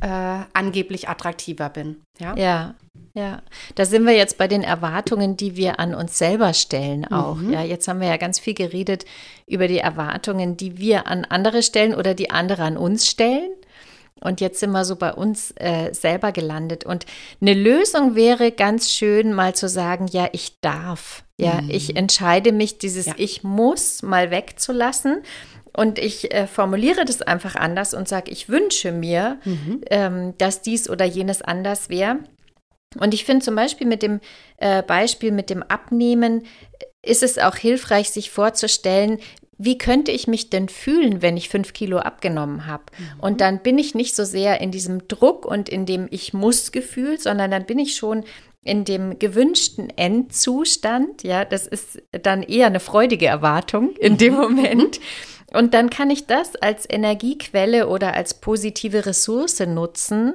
äh, 0.00 0.40
angeblich 0.52 1.08
attraktiver 1.08 1.68
bin. 1.68 2.02
Ja? 2.18 2.36
Ja, 2.36 2.74
ja. 3.14 3.42
Da 3.74 3.84
sind 3.86 4.04
wir 4.04 4.14
jetzt 4.14 4.38
bei 4.38 4.46
den 4.46 4.62
Erwartungen, 4.62 5.36
die 5.36 5.56
wir 5.56 5.80
an 5.80 5.94
uns 5.94 6.18
selber 6.18 6.52
stellen 6.52 7.06
auch. 7.06 7.40
Ja, 7.40 7.62
jetzt 7.62 7.88
haben 7.88 8.00
wir 8.00 8.08
ja 8.08 8.18
ganz 8.18 8.38
viel 8.38 8.54
geredet 8.54 9.04
über 9.46 9.68
die 9.68 9.78
Erwartungen, 9.78 10.56
die 10.56 10.78
wir 10.78 11.06
an 11.06 11.24
andere 11.24 11.62
stellen 11.62 11.94
oder 11.94 12.14
die 12.14 12.30
andere 12.30 12.62
an 12.62 12.76
uns 12.76 13.06
stellen. 13.06 13.50
Und 14.20 14.40
jetzt 14.40 14.60
sind 14.60 14.70
wir 14.70 14.84
so 14.84 14.96
bei 14.96 15.12
uns 15.12 15.52
äh, 15.56 15.92
selber 15.92 16.32
gelandet. 16.32 16.84
Und 16.84 17.06
eine 17.40 17.54
Lösung 17.54 18.14
wäre 18.14 18.50
ganz 18.50 18.90
schön, 18.90 19.32
mal 19.32 19.54
zu 19.54 19.68
sagen, 19.68 20.08
ja, 20.10 20.28
ich 20.32 20.60
darf. 20.60 21.25
Ja, 21.38 21.62
ich 21.68 21.96
entscheide 21.96 22.52
mich, 22.52 22.78
dieses 22.78 23.06
Ja. 23.06 23.14
Ich 23.18 23.42
muss 23.42 24.02
mal 24.02 24.30
wegzulassen. 24.30 25.22
Und 25.76 25.98
ich 25.98 26.32
äh, 26.32 26.46
formuliere 26.46 27.04
das 27.04 27.20
einfach 27.20 27.54
anders 27.54 27.92
und 27.92 28.08
sage, 28.08 28.30
ich 28.30 28.48
wünsche 28.48 28.92
mir, 28.92 29.38
ähm, 29.90 30.32
dass 30.38 30.62
dies 30.62 30.88
oder 30.88 31.04
jenes 31.04 31.42
anders 31.42 31.90
wäre. 31.90 32.20
Und 32.98 33.12
ich 33.12 33.26
finde 33.26 33.44
zum 33.44 33.56
Beispiel 33.56 33.86
mit 33.86 34.02
dem 34.02 34.20
äh, 34.56 34.82
Beispiel 34.82 35.32
mit 35.32 35.50
dem 35.50 35.62
Abnehmen 35.62 36.42
äh, 36.42 37.10
ist 37.10 37.22
es 37.22 37.38
auch 37.38 37.56
hilfreich, 37.56 38.10
sich 38.10 38.30
vorzustellen, 38.30 39.18
wie 39.58 39.78
könnte 39.78 40.12
ich 40.12 40.26
mich 40.26 40.50
denn 40.50 40.68
fühlen, 40.68 41.22
wenn 41.22 41.36
ich 41.36 41.48
fünf 41.48 41.72
Kilo 41.72 41.98
abgenommen 41.98 42.66
habe? 42.66 42.84
Mhm. 42.96 43.20
Und 43.20 43.40
dann 43.40 43.62
bin 43.62 43.78
ich 43.78 43.94
nicht 43.94 44.14
so 44.14 44.24
sehr 44.24 44.60
in 44.60 44.70
diesem 44.70 45.08
Druck 45.08 45.46
und 45.46 45.68
in 45.68 45.86
dem 45.86 46.08
Ich 46.10 46.34
muss 46.34 46.72
Gefühl, 46.72 47.18
sondern 47.18 47.50
dann 47.50 47.64
bin 47.64 47.78
ich 47.78 47.96
schon 47.96 48.24
in 48.66 48.84
dem 48.84 49.18
gewünschten 49.18 49.90
Endzustand. 49.96 51.22
Ja, 51.22 51.44
das 51.44 51.66
ist 51.66 52.02
dann 52.10 52.42
eher 52.42 52.66
eine 52.66 52.80
freudige 52.80 53.26
Erwartung 53.26 53.94
in 53.96 54.18
dem 54.18 54.34
mhm. 54.34 54.40
Moment. 54.40 55.00
Und 55.52 55.74
dann 55.74 55.90
kann 55.90 56.10
ich 56.10 56.26
das 56.26 56.56
als 56.56 56.88
Energiequelle 56.88 57.88
oder 57.88 58.14
als 58.14 58.34
positive 58.34 59.06
Ressource 59.06 59.60
nutzen, 59.60 60.34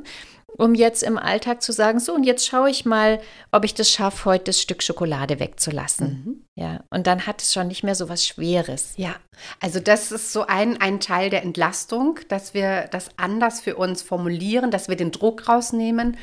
um 0.57 0.75
jetzt 0.75 1.03
im 1.03 1.17
Alltag 1.17 1.61
zu 1.61 1.71
sagen, 1.71 1.99
so 1.99 2.13
und 2.13 2.23
jetzt 2.23 2.45
schaue 2.45 2.69
ich 2.69 2.85
mal, 2.85 3.19
ob 3.51 3.65
ich 3.65 3.73
das 3.73 3.89
schaffe, 3.89 4.25
heute 4.25 4.45
das 4.45 4.61
Stück 4.61 4.83
Schokolade 4.83 5.39
wegzulassen. 5.39 6.07
Mhm. 6.07 6.45
Ja, 6.55 6.83
und 6.89 7.07
dann 7.07 7.25
hat 7.25 7.41
es 7.41 7.53
schon 7.53 7.67
nicht 7.67 7.83
mehr 7.83 7.95
so 7.95 8.09
was 8.09 8.25
Schweres. 8.25 8.93
Ja, 8.97 9.15
also 9.59 9.79
das 9.79 10.11
ist 10.11 10.33
so 10.33 10.45
ein, 10.45 10.79
ein 10.79 10.99
Teil 10.99 11.29
der 11.29 11.43
Entlastung, 11.43 12.19
dass 12.27 12.53
wir 12.53 12.87
das 12.91 13.09
anders 13.17 13.61
für 13.61 13.75
uns 13.75 14.01
formulieren, 14.01 14.71
dass 14.71 14.87
wir 14.87 14.95
den 14.95 15.11
Druck 15.11 15.47
rausnehmen 15.47 16.17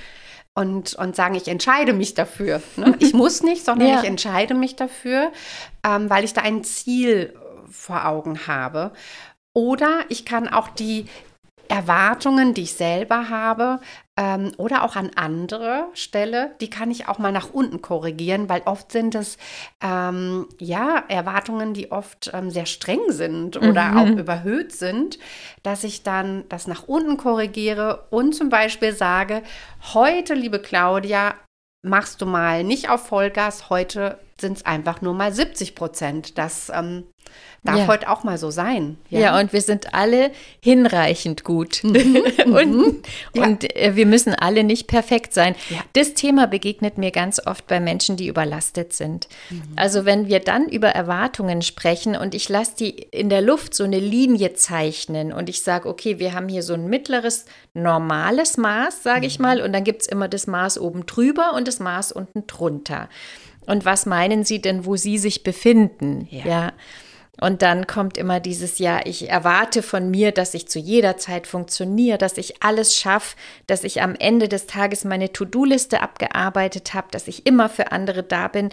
und, 0.59 0.95
und 0.97 1.15
sagen, 1.15 1.37
ich 1.37 1.47
entscheide 1.47 1.93
mich 1.93 2.15
dafür. 2.15 2.61
Ne? 2.77 2.97
Ich 2.99 3.15
muss 3.15 3.45
nicht, 3.45 3.65
sondern 3.65 3.89
ja. 3.89 4.01
ich 4.01 4.09
entscheide 4.09 4.55
mich 4.55 4.75
dafür, 4.75 5.31
ähm, 5.87 6.11
weil 6.11 6.25
ich 6.25 6.33
da 6.33 6.41
ein 6.41 6.65
Ziel 6.65 7.33
vor 7.71 8.07
Augen 8.07 8.49
habe. 8.49 8.91
Oder 9.53 10.01
ich 10.09 10.25
kann 10.25 10.49
auch 10.49 10.69
die 10.69 11.07
Erwartungen, 11.69 12.55
die 12.55 12.63
ich 12.63 12.75
selber 12.75 13.29
habe, 13.29 13.81
ähm, 14.19 14.51
oder 14.57 14.83
auch 14.83 14.97
an 14.97 15.11
andere 15.15 15.87
Stelle, 15.95 16.51
die 16.61 16.69
kann 16.69 16.91
ich 16.91 17.07
auch 17.07 17.19
mal 17.19 17.31
nach 17.31 17.51
unten 17.53 17.81
korrigieren, 17.81 18.49
weil 18.49 18.63
oft 18.65 18.91
sind 18.91 19.15
es 19.15 19.39
ähm, 19.81 20.49
ja 20.59 21.05
Erwartungen, 21.09 21.73
die 21.73 21.93
oft 21.93 22.31
ähm, 22.35 22.51
sehr 22.51 22.67
streng 22.67 23.01
sind 23.09 23.57
oder 23.57 23.85
mhm. 23.85 23.97
auch 23.97 24.19
überhöht 24.19 24.73
sind, 24.73 25.19
dass 25.63 25.85
ich 25.85 26.03
dann 26.03 26.45
das 26.49 26.67
nach 26.67 26.89
unten 26.89 27.17
korrigiere 27.17 28.07
und 28.11 28.35
zum 28.35 28.49
Beispiel 28.49 28.93
sage, 28.93 29.43
heute, 29.95 30.35
liebe 30.35 30.59
Claudia, 30.59 31.35
machst 31.83 32.21
du 32.21 32.27
mal 32.27 32.65
nicht 32.65 32.91
auf 32.91 33.07
Vollgas, 33.07 33.71
heute 33.71 34.19
sind 34.41 34.59
es 34.59 34.67
einfach 34.67 35.01
nur 35.01 35.15
mal 35.15 35.33
70 35.33 35.75
Prozent. 35.75 36.39
Das 36.39 36.71
ähm, 36.75 37.05
darf 37.65 37.79
ja. 37.79 37.87
heute 37.89 38.09
auch 38.09 38.25
mal 38.25 38.39
so 38.39 38.51
sein. 38.51 38.99
Ja? 39.11 39.21
ja, 39.21 39.41
und 39.41 39.53
wir 39.53 39.61
sind 39.61 39.95
alle 39.95 40.31
hinreichend 40.61 41.45
gut. 41.45 41.83
Mhm. 41.83 42.23
und 42.47 42.77
mhm. 42.77 43.03
ja. 43.35 43.43
und 43.45 43.77
äh, 43.77 43.97
wir 43.97 44.07
müssen 44.07 44.35
alle 44.35 44.65
nicht 44.65 44.87
perfekt 44.87 45.35
sein. 45.35 45.55
Das 45.93 46.15
Thema 46.15 46.47
begegnet 46.47 46.99
mir 46.99 47.11
ganz 47.11 47.45
oft 47.45 47.67
bei 47.67 47.81
Menschen, 47.81 48.17
die 48.17 48.29
überlastet 48.29 48.93
sind. 48.93 49.29
Mhm. 49.51 49.63
Also 49.77 50.05
wenn 50.05 50.29
wir 50.29 50.41
dann 50.41 50.69
über 50.69 50.89
Erwartungen 50.89 51.63
sprechen 51.63 52.17
und 52.17 52.35
ich 52.35 52.49
lasse 52.49 52.77
die 52.79 52.91
in 52.91 53.29
der 53.29 53.43
Luft 53.43 53.75
so 53.75 53.85
eine 53.85 53.99
Linie 53.99 54.55
zeichnen 54.55 55.33
und 55.33 55.49
ich 55.49 55.63
sage, 55.63 55.89
okay, 55.89 56.19
wir 56.19 56.35
haben 56.35 56.49
hier 56.49 56.63
so 56.63 56.75
ein 56.75 56.87
mittleres, 56.87 57.47
normales 57.75 58.57
Maß, 58.57 59.03
sage 59.03 59.27
ich 59.27 59.39
mhm. 59.39 59.43
mal, 59.43 59.61
und 59.61 59.73
dann 59.73 59.85
gibt 59.85 60.03
es 60.03 60.09
immer 60.09 60.29
das 60.29 60.47
Maß 60.47 60.79
oben 60.79 61.07
drüber 61.07 61.55
und 61.55 61.69
das 61.69 61.81
Maß 61.81 62.13
unten 62.13 62.47
drunter. 62.47 63.09
Und 63.69 63.85
was 63.85 64.07
meinen 64.07 64.45
Sie 64.45 64.61
denn, 64.61 64.87
wo 64.87 64.97
Sie 64.97 65.19
sich 65.19 65.43
befinden? 65.43 66.27
ja. 66.31 66.47
ja. 66.47 66.73
Und 67.41 67.63
dann 67.63 67.87
kommt 67.87 68.19
immer 68.19 68.41
dieses 68.41 68.79
Ja, 68.79 69.01
ich 69.05 69.31
erwarte 69.31 69.83
von 69.83 70.11
mir, 70.11 70.33
dass 70.33 70.55
ich 70.55 70.69
zu 70.69 70.79
jeder 70.79 71.19
Zeit 71.19 71.47
funktioniere, 71.47 72.19
dass 72.19 72.37
ich 72.37 72.63
alles 72.63 72.97
schaffe, 72.97 73.37
dass 73.69 73.85
ich 73.85 74.03
am 74.03 74.17
Ende 74.17 74.49
des 74.49 74.67
Tages 74.67 75.05
meine 75.05 75.33
To-Do-Liste 75.33 76.01
abgearbeitet 76.01 76.95
habe, 76.95 77.09
dass 77.13 77.29
ich 77.29 77.47
immer 77.47 77.69
für 77.69 77.93
andere 77.93 78.25
da 78.25 78.49
bin. 78.49 78.71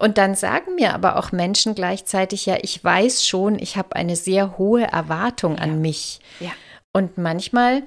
Und 0.00 0.18
dann 0.18 0.34
sagen 0.34 0.74
mir 0.74 0.94
aber 0.94 1.16
auch 1.16 1.30
Menschen 1.30 1.74
gleichzeitig, 1.74 2.46
ja, 2.46 2.56
ich 2.60 2.82
weiß 2.82 3.26
schon, 3.26 3.58
ich 3.58 3.76
habe 3.76 3.94
eine 3.94 4.16
sehr 4.16 4.58
hohe 4.58 4.84
Erwartung 4.84 5.56
ja. 5.56 5.62
an 5.62 5.80
mich. 5.80 6.20
Ja. 6.40 6.50
Und 6.92 7.16
manchmal 7.16 7.84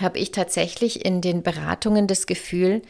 habe 0.00 0.18
ich 0.18 0.32
tatsächlich 0.32 1.04
in 1.04 1.20
den 1.20 1.42
Beratungen 1.42 2.08
das 2.08 2.26
Gefühl, 2.26 2.82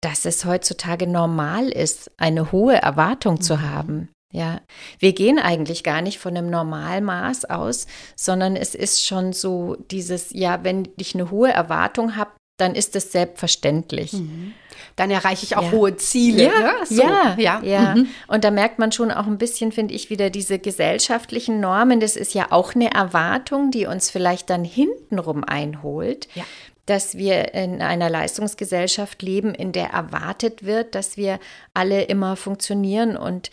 dass 0.00 0.24
es 0.24 0.44
heutzutage 0.44 1.06
normal 1.06 1.68
ist, 1.68 2.10
eine 2.16 2.52
hohe 2.52 2.76
Erwartung 2.76 3.34
mhm. 3.34 3.40
zu 3.40 3.60
haben. 3.60 4.08
Ja, 4.32 4.60
wir 5.00 5.12
gehen 5.12 5.40
eigentlich 5.40 5.82
gar 5.82 6.02
nicht 6.02 6.20
von 6.20 6.36
einem 6.36 6.50
Normalmaß 6.50 7.46
aus, 7.46 7.88
sondern 8.14 8.54
es 8.54 8.76
ist 8.76 9.04
schon 9.04 9.32
so 9.32 9.76
dieses, 9.90 10.30
ja, 10.30 10.62
wenn 10.62 10.88
ich 10.98 11.14
eine 11.14 11.32
hohe 11.32 11.50
Erwartung 11.50 12.14
habe, 12.14 12.30
dann 12.56 12.76
ist 12.76 12.94
es 12.94 13.10
selbstverständlich. 13.10 14.12
Mhm. 14.12 14.52
Dann 14.94 15.10
erreiche 15.10 15.44
ich 15.44 15.56
auch 15.56 15.64
ja. 15.64 15.72
hohe 15.72 15.96
Ziele. 15.96 16.44
Ja, 16.44 16.60
ne? 16.60 16.72
so. 16.84 17.02
ja, 17.02 17.36
ja. 17.38 17.60
ja. 17.62 17.94
Mhm. 17.96 18.08
Und 18.28 18.44
da 18.44 18.50
merkt 18.50 18.78
man 18.78 18.92
schon 18.92 19.10
auch 19.10 19.26
ein 19.26 19.38
bisschen, 19.38 19.72
finde 19.72 19.94
ich, 19.94 20.10
wieder 20.10 20.30
diese 20.30 20.58
gesellschaftlichen 20.58 21.58
Normen. 21.58 22.00
Das 22.00 22.16
ist 22.16 22.34
ja 22.34 22.48
auch 22.50 22.74
eine 22.74 22.92
Erwartung, 22.92 23.70
die 23.70 23.86
uns 23.86 24.10
vielleicht 24.10 24.50
dann 24.50 24.64
hintenrum 24.64 25.42
einholt. 25.42 26.28
Ja 26.34 26.44
dass 26.90 27.16
wir 27.16 27.54
in 27.54 27.82
einer 27.82 28.10
Leistungsgesellschaft 28.10 29.22
leben, 29.22 29.54
in 29.54 29.70
der 29.70 29.90
erwartet 29.90 30.64
wird, 30.64 30.96
dass 30.96 31.16
wir 31.16 31.38
alle 31.72 32.02
immer 32.02 32.34
funktionieren 32.34 33.16
und 33.16 33.50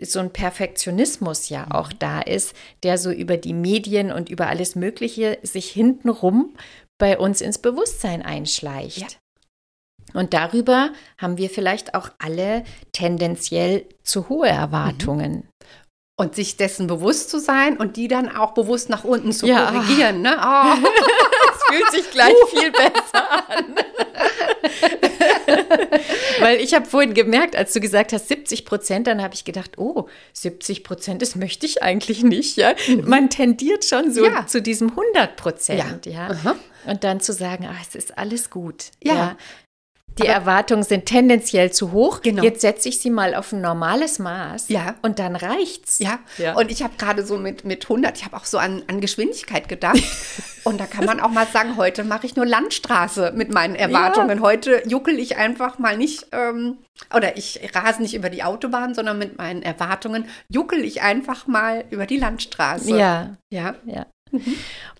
so 0.00 0.20
ein 0.20 0.32
Perfektionismus 0.32 1.48
ja 1.48 1.66
mhm. 1.66 1.72
auch 1.72 1.92
da 1.92 2.20
ist, 2.20 2.54
der 2.84 2.98
so 2.98 3.10
über 3.10 3.36
die 3.36 3.52
Medien 3.52 4.12
und 4.12 4.28
über 4.28 4.46
alles 4.46 4.76
Mögliche 4.76 5.38
sich 5.42 5.70
hintenrum 5.70 6.54
bei 6.98 7.18
uns 7.18 7.40
ins 7.40 7.58
Bewusstsein 7.58 8.22
einschleicht. 8.22 9.00
Ja. 9.00 9.08
Und 10.14 10.32
darüber 10.32 10.90
haben 11.18 11.38
wir 11.38 11.50
vielleicht 11.50 11.94
auch 11.94 12.10
alle 12.18 12.62
tendenziell 12.92 13.86
zu 14.04 14.28
hohe 14.28 14.48
Erwartungen. 14.48 15.32
Mhm. 15.32 15.42
Und 16.18 16.34
sich 16.34 16.56
dessen 16.56 16.86
bewusst 16.86 17.28
zu 17.28 17.40
sein 17.40 17.76
und 17.76 17.96
die 17.96 18.08
dann 18.08 18.34
auch 18.34 18.54
bewusst 18.54 18.88
nach 18.88 19.04
unten 19.04 19.32
zu 19.32 19.46
ja. 19.46 19.70
korrigieren. 19.70 20.22
Ne? 20.22 20.36
Oh. 20.40 20.76
Fühlt 21.70 21.90
sich 21.92 22.10
gleich 22.10 22.34
viel 22.50 22.70
besser 22.70 23.48
an. 23.48 23.76
Weil 26.40 26.60
ich 26.60 26.74
habe 26.74 26.86
vorhin 26.86 27.14
gemerkt, 27.14 27.56
als 27.56 27.72
du 27.72 27.80
gesagt 27.80 28.12
hast 28.12 28.28
70 28.28 28.64
Prozent, 28.64 29.06
dann 29.06 29.22
habe 29.22 29.34
ich 29.34 29.44
gedacht, 29.44 29.78
oh, 29.78 30.08
70 30.32 30.84
Prozent, 30.84 31.22
das 31.22 31.36
möchte 31.36 31.66
ich 31.66 31.82
eigentlich 31.82 32.22
nicht. 32.22 32.56
Ja? 32.56 32.74
Mhm. 32.88 33.08
Man 33.08 33.30
tendiert 33.30 33.84
schon 33.84 34.12
so 34.12 34.26
ja. 34.26 34.46
zu 34.46 34.62
diesem 34.62 34.90
100 34.90 35.36
Prozent. 35.36 36.06
Ja. 36.06 36.30
ja? 36.32 36.56
Und 36.86 37.04
dann 37.04 37.20
zu 37.20 37.32
sagen, 37.32 37.68
ach, 37.70 37.80
es 37.86 37.94
ist 37.94 38.18
alles 38.18 38.50
gut. 38.50 38.86
Ja. 39.02 39.14
ja. 39.14 39.36
Die 40.18 40.22
Aber 40.22 40.32
Erwartungen 40.32 40.82
sind 40.82 41.06
tendenziell 41.06 41.72
zu 41.72 41.92
hoch. 41.92 42.22
Genau. 42.22 42.42
Jetzt 42.42 42.62
setze 42.62 42.88
ich 42.88 43.00
sie 43.00 43.10
mal 43.10 43.34
auf 43.34 43.52
ein 43.52 43.60
normales 43.60 44.18
Maß. 44.18 44.68
Ja. 44.68 44.94
Und 45.02 45.18
dann 45.18 45.36
reicht's. 45.36 45.98
Ja. 45.98 46.18
ja. 46.38 46.54
Und 46.54 46.70
ich 46.70 46.82
habe 46.82 46.94
gerade 46.96 47.24
so 47.26 47.36
mit, 47.36 47.64
mit 47.64 47.84
100, 47.84 48.16
ich 48.16 48.24
habe 48.24 48.36
auch 48.36 48.46
so 48.46 48.58
an, 48.58 48.82
an 48.86 49.00
Geschwindigkeit 49.00 49.68
gedacht. 49.68 50.02
und 50.64 50.80
da 50.80 50.86
kann 50.86 51.04
man 51.04 51.20
auch 51.20 51.30
mal 51.30 51.46
sagen, 51.46 51.76
heute 51.76 52.02
mache 52.02 52.26
ich 52.26 52.34
nur 52.34 52.46
Landstraße 52.46 53.32
mit 53.34 53.52
meinen 53.52 53.74
Erwartungen. 53.74 54.38
Ja. 54.38 54.42
Heute 54.42 54.82
juckel 54.86 55.18
ich 55.18 55.36
einfach 55.36 55.78
mal 55.78 55.98
nicht, 55.98 56.26
ähm, 56.32 56.78
oder 57.14 57.36
ich 57.36 57.60
rase 57.74 58.00
nicht 58.00 58.14
über 58.14 58.30
die 58.30 58.42
Autobahn, 58.42 58.94
sondern 58.94 59.18
mit 59.18 59.36
meinen 59.36 59.62
Erwartungen 59.62 60.26
juckel 60.48 60.82
ich 60.82 61.02
einfach 61.02 61.46
mal 61.46 61.84
über 61.90 62.06
die 62.06 62.16
Landstraße. 62.16 62.96
Ja. 62.96 63.36
Ja. 63.50 63.74
Ja. 63.84 64.06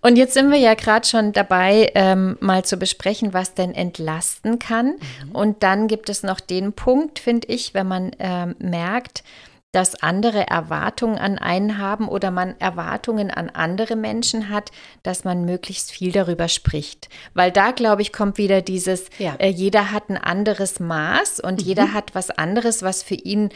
Und 0.03 0.17
jetzt 0.17 0.35
sind 0.35 0.51
wir 0.51 0.59
ja 0.59 0.75
gerade 0.75 1.07
schon 1.07 1.33
dabei, 1.33 1.91
ähm, 1.95 2.37
mal 2.41 2.65
zu 2.65 2.77
besprechen, 2.77 3.33
was 3.33 3.55
denn 3.55 3.75
entlasten 3.75 4.59
kann. 4.59 4.97
Mhm. 5.25 5.33
Und 5.33 5.63
dann 5.63 5.89
gibt 5.89 6.09
es 6.09 6.23
noch 6.23 6.41
den 6.41 6.73
Punkt, 6.73 7.19
finde 7.19 7.49
ich, 7.49 7.75
wenn 7.75 7.89
man 7.89 8.13
ähm, 8.19 8.55
merkt, 8.59 9.25
dass 9.77 10.03
andere 10.03 10.47
Erwartungen 10.47 11.19
an 11.19 11.37
einen 11.37 11.77
haben 11.77 12.09
oder 12.09 12.31
man 12.31 12.59
Erwartungen 12.61 13.31
an 13.31 13.51
andere 13.51 13.95
Menschen 13.95 14.49
hat, 14.49 14.71
dass 15.03 15.25
man 15.25 15.45
möglichst 15.45 15.91
viel 15.91 16.13
darüber 16.13 16.49
spricht. 16.49 17.11
Weil 17.35 17.51
da, 17.51 17.73
glaube 17.73 18.01
ich, 18.01 18.11
kommt 18.11 18.39
wieder 18.39 18.63
dieses, 18.63 19.07
ja. 19.19 19.35
äh, 19.37 19.49
jeder 19.49 19.93
hat 19.93 20.09
ein 20.09 20.17
anderes 20.17 20.81
Maß 20.81 21.41
und 21.41 21.61
mhm. 21.61 21.67
jeder 21.67 21.93
hat 21.93 22.15
was 22.15 22.31
anderes, 22.31 22.83
was 22.83 23.03
für 23.03 23.17
ihn 23.17 23.51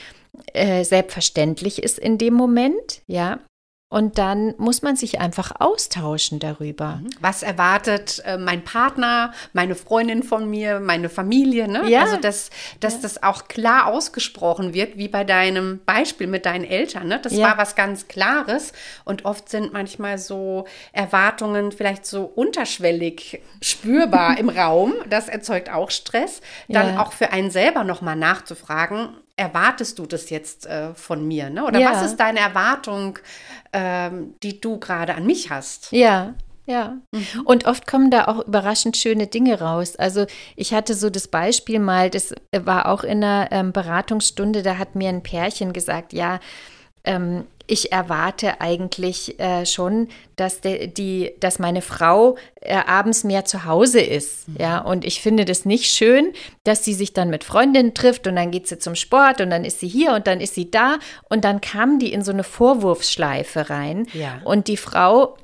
äh, 0.52 0.84
selbstverständlich 0.84 1.82
ist 1.82 1.98
in 1.98 2.18
dem 2.18 2.34
Moment, 2.34 3.00
ja. 3.06 3.38
Und 3.90 4.18
dann 4.18 4.54
muss 4.56 4.82
man 4.82 4.94
sich 4.94 5.20
einfach 5.20 5.50
austauschen 5.58 6.38
darüber. 6.38 7.00
Mhm. 7.02 7.10
Was 7.18 7.42
erwartet 7.42 8.22
äh, 8.24 8.38
mein 8.38 8.62
Partner, 8.62 9.32
meine 9.52 9.74
Freundin 9.74 10.22
von 10.22 10.48
mir, 10.48 10.78
meine 10.78 11.08
Familie? 11.08 11.66
Ne? 11.66 11.90
Ja. 11.90 12.02
Also, 12.02 12.16
dass, 12.16 12.50
dass 12.78 12.94
ja. 12.94 12.98
das 13.02 13.22
auch 13.24 13.48
klar 13.48 13.88
ausgesprochen 13.88 14.74
wird, 14.74 14.96
wie 14.96 15.08
bei 15.08 15.24
deinem 15.24 15.80
Beispiel 15.86 16.28
mit 16.28 16.46
deinen 16.46 16.64
Eltern. 16.64 17.08
Ne? 17.08 17.18
Das 17.20 17.32
ja. 17.32 17.48
war 17.48 17.58
was 17.58 17.74
ganz 17.74 18.06
Klares. 18.06 18.72
Und 19.04 19.24
oft 19.24 19.48
sind 19.48 19.72
manchmal 19.72 20.18
so 20.18 20.66
Erwartungen 20.92 21.72
vielleicht 21.72 22.06
so 22.06 22.22
unterschwellig 22.22 23.42
spürbar 23.60 24.38
im 24.38 24.50
Raum. 24.50 24.94
Das 25.08 25.28
erzeugt 25.28 25.68
auch 25.68 25.90
Stress. 25.90 26.42
Dann 26.68 26.96
auch 26.96 27.12
für 27.12 27.32
einen 27.32 27.50
selber 27.50 27.82
nochmal 27.82 28.14
nachzufragen, 28.14 29.16
erwartest 29.40 29.98
du 29.98 30.04
das 30.04 30.28
jetzt 30.28 30.66
äh, 30.66 30.94
von 30.94 31.26
mir? 31.26 31.48
Ne? 31.48 31.64
Oder 31.64 31.80
ja. 31.80 31.90
was 31.90 32.04
ist 32.04 32.16
deine 32.16 32.40
Erwartung, 32.40 33.18
ähm, 33.72 34.34
die 34.42 34.60
du 34.60 34.78
gerade 34.78 35.14
an 35.14 35.26
mich 35.26 35.50
hast? 35.50 35.92
Ja. 35.92 36.34
Ja, 36.66 36.98
mhm. 37.10 37.40
und 37.46 37.66
oft 37.66 37.88
kommen 37.88 38.12
da 38.12 38.26
auch 38.26 38.46
überraschend 38.46 38.96
schöne 38.96 39.26
Dinge 39.26 39.60
raus. 39.60 39.96
Also 39.96 40.26
ich 40.54 40.72
hatte 40.72 40.94
so 40.94 41.10
das 41.10 41.26
Beispiel 41.26 41.80
mal, 41.80 42.10
das 42.10 42.32
war 42.56 42.86
auch 42.86 43.02
in 43.02 43.24
einer 43.24 43.50
ähm, 43.50 43.72
Beratungsstunde, 43.72 44.62
da 44.62 44.78
hat 44.78 44.94
mir 44.94 45.08
ein 45.08 45.24
Pärchen 45.24 45.72
gesagt, 45.72 46.12
ja, 46.12 46.38
ähm, 47.02 47.44
ich 47.70 47.92
erwarte 47.92 48.60
eigentlich 48.60 49.38
äh, 49.38 49.64
schon, 49.64 50.08
dass, 50.36 50.60
de, 50.60 50.86
die, 50.86 51.32
dass 51.40 51.58
meine 51.58 51.82
Frau 51.82 52.36
äh, 52.60 52.74
abends 52.74 53.24
mehr 53.24 53.44
zu 53.44 53.64
Hause 53.64 54.00
ist. 54.00 54.48
Mhm. 54.48 54.56
Ja, 54.58 54.78
und 54.80 55.04
ich 55.04 55.20
finde 55.20 55.44
das 55.44 55.64
nicht 55.64 55.90
schön, 55.90 56.32
dass 56.64 56.84
sie 56.84 56.94
sich 56.94 57.12
dann 57.12 57.30
mit 57.30 57.44
Freundinnen 57.44 57.94
trifft 57.94 58.26
und 58.26 58.36
dann 58.36 58.50
geht 58.50 58.66
sie 58.66 58.78
zum 58.78 58.94
Sport 58.94 59.40
und 59.40 59.50
dann 59.50 59.64
ist 59.64 59.80
sie 59.80 59.88
hier 59.88 60.12
und 60.14 60.26
dann 60.26 60.40
ist 60.40 60.54
sie 60.54 60.70
da. 60.70 60.98
Und 61.28 61.44
dann 61.44 61.60
kam 61.60 61.98
die 61.98 62.12
in 62.12 62.22
so 62.22 62.32
eine 62.32 62.44
Vorwurfsschleife 62.44 63.70
rein. 63.70 64.06
Ja. 64.12 64.40
Und 64.44 64.68
die 64.68 64.76
Frau 64.76 65.36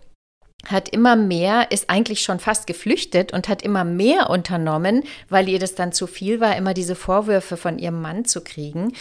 hat 0.66 0.88
immer 0.88 1.16
mehr, 1.16 1.70
ist 1.70 1.90
eigentlich 1.90 2.22
schon 2.22 2.40
fast 2.40 2.66
geflüchtet 2.66 3.32
und 3.32 3.48
hat 3.48 3.62
immer 3.62 3.84
mehr 3.84 4.30
unternommen, 4.30 5.04
weil 5.28 5.48
ihr 5.48 5.58
das 5.58 5.74
dann 5.74 5.92
zu 5.92 6.06
viel 6.06 6.40
war, 6.40 6.56
immer 6.56 6.74
diese 6.74 6.94
Vorwürfe 6.94 7.56
von 7.56 7.78
ihrem 7.78 8.00
Mann 8.00 8.24
zu 8.24 8.42
kriegen. 8.42 8.92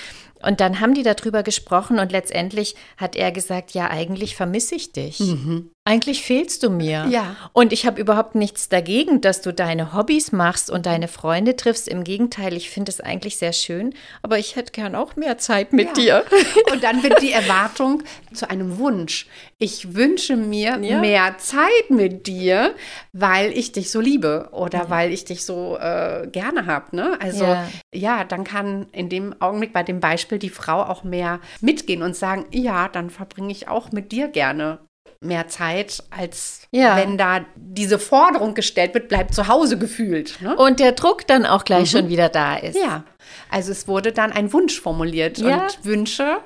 Und 0.45 0.59
dann 0.59 0.79
haben 0.79 0.93
die 0.93 1.01
darüber 1.01 1.43
gesprochen 1.43 1.97
und 1.97 2.11
letztendlich 2.11 2.75
hat 2.97 3.15
er 3.15 3.31
gesagt, 3.31 3.71
ja, 3.71 3.89
eigentlich 3.89 4.35
vermisse 4.35 4.75
ich 4.75 4.91
dich. 4.91 5.19
Mhm. 5.19 5.71
Eigentlich 5.85 6.23
fehlst 6.23 6.63
du 6.63 6.69
mir. 6.69 7.07
Ja. 7.09 7.35
Und 7.53 7.71
ich 7.71 7.85
habe 7.85 8.01
überhaupt 8.01 8.35
nichts 8.35 8.69
dagegen, 8.69 9.21
dass 9.21 9.41
du 9.41 9.53
deine 9.53 9.93
Hobbys 9.93 10.31
machst 10.31 10.69
und 10.69 10.85
deine 10.85 11.07
Freunde 11.07 11.55
triffst. 11.55 11.87
Im 11.87 12.03
Gegenteil, 12.03 12.53
ich 12.53 12.69
finde 12.69 12.91
es 12.91 13.01
eigentlich 13.01 13.37
sehr 13.37 13.53
schön, 13.53 13.93
aber 14.21 14.37
ich 14.37 14.55
hätte 14.55 14.71
gern 14.71 14.95
auch 14.95 15.15
mehr 15.15 15.37
Zeit 15.37 15.73
mit 15.73 15.97
ja. 15.97 16.21
dir. 16.21 16.25
Und 16.71 16.83
dann 16.83 17.01
wird 17.01 17.21
die 17.21 17.31
Erwartung 17.31 18.03
zu 18.33 18.49
einem 18.49 18.77
Wunsch. 18.77 19.27
Ich 19.57 19.95
wünsche 19.95 20.35
mir 20.35 20.79
ja. 20.81 20.99
mehr 20.99 21.37
Zeit 21.37 21.54
mit 21.89 22.27
dir, 22.27 22.75
weil 23.13 23.51
ich 23.51 23.71
dich 23.71 23.91
so 23.91 23.99
liebe 23.99 24.49
oder 24.51 24.79
ja. 24.79 24.89
weil 24.89 25.11
ich 25.11 25.25
dich 25.25 25.45
so 25.45 25.77
äh, 25.77 26.27
gerne 26.31 26.65
habe. 26.65 26.95
Ne? 26.95 27.17
Also 27.21 27.45
ja, 27.93 28.23
dann 28.23 28.43
kann 28.43 28.87
in 28.91 29.09
dem 29.09 29.39
Augenblick 29.41 29.73
bei 29.73 29.83
dem 29.83 29.99
Beispiel 29.99 30.39
die 30.39 30.49
Frau 30.49 30.83
auch 30.83 31.03
mehr 31.03 31.39
mitgehen 31.61 32.01
und 32.01 32.15
sagen, 32.15 32.45
ja, 32.51 32.87
dann 32.87 33.09
verbringe 33.09 33.51
ich 33.51 33.67
auch 33.67 33.91
mit 33.91 34.11
dir 34.11 34.27
gerne 34.27 34.79
mehr 35.25 35.47
Zeit, 35.47 36.03
als 36.09 36.61
ja. 36.71 36.97
wenn 36.97 37.17
da 37.17 37.45
diese 37.55 37.99
Forderung 37.99 38.53
gestellt 38.53 38.93
wird, 38.93 39.09
bleibt 39.09 39.33
zu 39.33 39.47
Hause 39.47 39.77
gefühlt. 39.77 40.41
Ne? 40.41 40.55
Und 40.55 40.79
der 40.79 40.93
Druck 40.93 41.27
dann 41.27 41.45
auch 41.45 41.65
gleich 41.65 41.93
mhm. 41.93 41.97
schon 41.97 42.09
wieder 42.09 42.29
da 42.29 42.55
ist. 42.55 42.77
Ja, 42.77 43.03
also 43.49 43.71
es 43.71 43.87
wurde 43.87 44.11
dann 44.11 44.31
ein 44.31 44.53
Wunsch 44.53 44.79
formuliert 44.79 45.37
ja. 45.37 45.63
und 45.63 45.85
Wünsche 45.85 46.37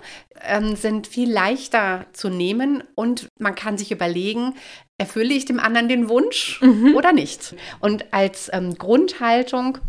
ähm, 0.42 0.76
sind 0.76 1.08
viel 1.08 1.32
leichter 1.32 2.06
zu 2.14 2.30
nehmen 2.30 2.84
und 2.96 3.28
man 3.40 3.56
kann 3.56 3.78
sich 3.78 3.92
überlegen, 3.92 4.56
erfülle 4.98 5.34
ich 5.34 5.46
dem 5.46 5.60
anderen 5.60 5.90
den 5.90 6.10
Wunsch 6.10 6.62
mhm. 6.62 6.96
oder 6.96 7.14
nicht. 7.14 7.56
Und 7.80 8.14
als 8.14 8.50
ähm, 8.54 8.78
Grundhaltung 8.78 9.80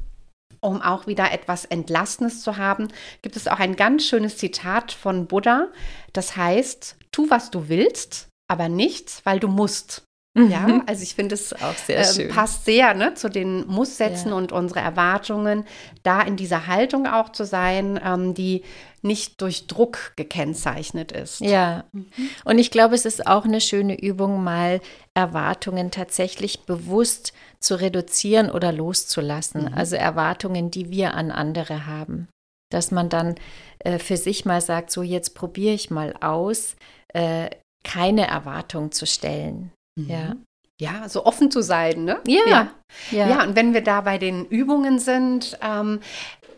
um 0.60 0.82
auch 0.82 1.06
wieder 1.06 1.32
etwas 1.32 1.64
Entlastendes 1.64 2.42
zu 2.42 2.56
haben, 2.56 2.88
gibt 3.22 3.36
es 3.36 3.48
auch 3.48 3.58
ein 3.58 3.76
ganz 3.76 4.06
schönes 4.06 4.36
Zitat 4.36 4.92
von 4.92 5.26
Buddha. 5.26 5.68
Das 6.12 6.36
heißt, 6.36 6.96
tu, 7.12 7.30
was 7.30 7.50
du 7.50 7.68
willst, 7.68 8.28
aber 8.50 8.68
nichts, 8.68 9.22
weil 9.24 9.38
du 9.38 9.48
musst. 9.48 10.02
Ja, 10.36 10.60
mhm. 10.60 10.84
also 10.86 11.02
ich 11.02 11.16
finde 11.16 11.34
es 11.34 11.52
auch 11.52 11.74
sehr 11.74 11.98
äh, 11.98 12.28
passt 12.28 12.64
sehr 12.64 12.94
ne, 12.94 13.14
zu 13.14 13.28
den 13.28 13.66
Musssätzen 13.66 14.30
ja. 14.30 14.36
und 14.36 14.52
unsere 14.52 14.78
Erwartungen, 14.78 15.64
da 16.04 16.22
in 16.22 16.36
dieser 16.36 16.68
Haltung 16.68 17.08
auch 17.08 17.30
zu 17.30 17.44
sein, 17.44 18.00
ähm, 18.04 18.34
die 18.34 18.62
nicht 19.02 19.40
durch 19.40 19.66
Druck 19.66 20.12
gekennzeichnet 20.14 21.10
ist. 21.10 21.40
Ja, 21.40 21.84
mhm. 21.90 22.06
und 22.44 22.58
ich 22.58 22.70
glaube, 22.70 22.94
es 22.94 23.06
ist 23.06 23.26
auch 23.26 23.44
eine 23.44 23.60
schöne 23.60 24.00
Übung, 24.00 24.44
mal 24.44 24.80
Erwartungen 25.14 25.90
tatsächlich 25.90 26.60
bewusst 26.60 27.32
zu 27.58 27.80
reduzieren 27.80 28.50
oder 28.50 28.70
loszulassen. 28.70 29.62
Mhm. 29.62 29.74
Also 29.74 29.96
Erwartungen, 29.96 30.70
die 30.70 30.90
wir 30.90 31.14
an 31.14 31.32
andere 31.32 31.86
haben. 31.86 32.28
Dass 32.70 32.92
man 32.92 33.08
dann 33.08 33.34
äh, 33.80 33.98
für 33.98 34.16
sich 34.16 34.44
mal 34.44 34.60
sagt, 34.60 34.92
so 34.92 35.02
jetzt 35.02 35.34
probiere 35.34 35.74
ich 35.74 35.90
mal 35.90 36.14
aus, 36.20 36.76
äh, 37.14 37.50
keine 37.84 38.26
Erwartung 38.26 38.92
zu 38.92 39.06
stellen. 39.06 39.72
Mhm. 39.96 40.10
Ja. 40.10 40.36
Ja, 40.80 41.08
so 41.10 41.26
offen 41.26 41.50
zu 41.50 41.60
sein, 41.60 42.04
ne? 42.04 42.20
Ja. 42.26 42.40
Ja, 42.46 42.70
ja. 43.10 43.28
ja 43.28 43.42
und 43.42 43.54
wenn 43.54 43.74
wir 43.74 43.82
da 43.82 44.00
bei 44.00 44.16
den 44.16 44.46
Übungen 44.46 44.98
sind, 44.98 45.58
ähm, 45.62 46.00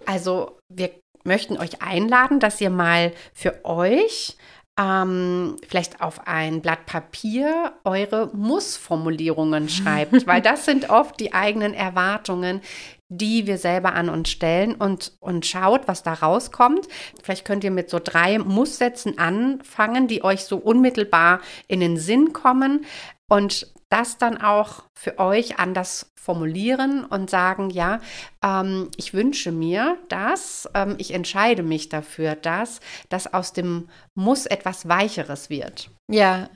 also 0.07 0.59
wir 0.68 0.90
möchten 1.25 1.57
euch 1.57 1.83
einladen, 1.83 2.38
dass 2.38 2.61
ihr 2.61 2.70
mal 2.70 3.12
für 3.35 3.64
euch 3.64 4.37
ähm, 4.78 5.56
vielleicht 5.68 6.00
auf 6.00 6.26
ein 6.26 6.62
Blatt 6.62 6.87
Papier 6.87 7.72
eure 7.85 8.30
Muss-Formulierungen 8.35 9.68
schreibt, 9.68 10.26
weil 10.26 10.40
das 10.40 10.64
sind 10.64 10.90
oft 10.90 11.20
die 11.20 11.35
eigenen 11.35 11.74
Erwartungen, 11.74 12.61
die 13.08 13.46
wir 13.46 13.58
selber 13.58 13.94
an 13.94 14.08
uns 14.08 14.30
stellen 14.30 14.74
und, 14.74 15.12
und 15.20 15.44
schaut, 15.44 15.87
was 15.87 16.02
da 16.02 16.14
rauskommt. 16.14 16.88
Vielleicht 17.22 17.44
könnt 17.44 17.62
ihr 17.62 17.70
mit 17.70 17.90
so 17.90 18.00
drei 18.02 18.38
Musssätzen 18.38 19.18
anfangen, 19.18 20.08
die 20.08 20.24
euch 20.24 20.44
so 20.44 20.56
unmittelbar 20.56 21.40
in 21.68 21.80
den 21.80 21.98
Sinn 21.98 22.32
kommen 22.32 22.87
und 23.28 23.70
das 23.92 24.16
dann 24.16 24.38
auch 24.40 24.85
für 24.94 25.18
euch 25.18 25.59
anders 25.59 26.12
formulieren 26.14 27.05
und 27.05 27.28
sagen, 27.28 27.68
ja, 27.68 28.00
ähm, 28.42 28.90
ich 28.96 29.12
wünsche 29.12 29.52
mir 29.52 29.98
das, 30.09 30.68
ähm, 30.72 30.94
ich 30.98 31.12
entscheide 31.12 31.62
mich 31.62 31.88
dafür, 31.88 32.37
dass 32.37 32.81
das 33.09 33.35
aus 33.35 33.52
dem 33.52 33.88
Muss 34.14 34.46
etwas 34.46 34.88
Weicheres 34.88 35.50
wird. 35.50 35.90
Ja, 36.09 36.48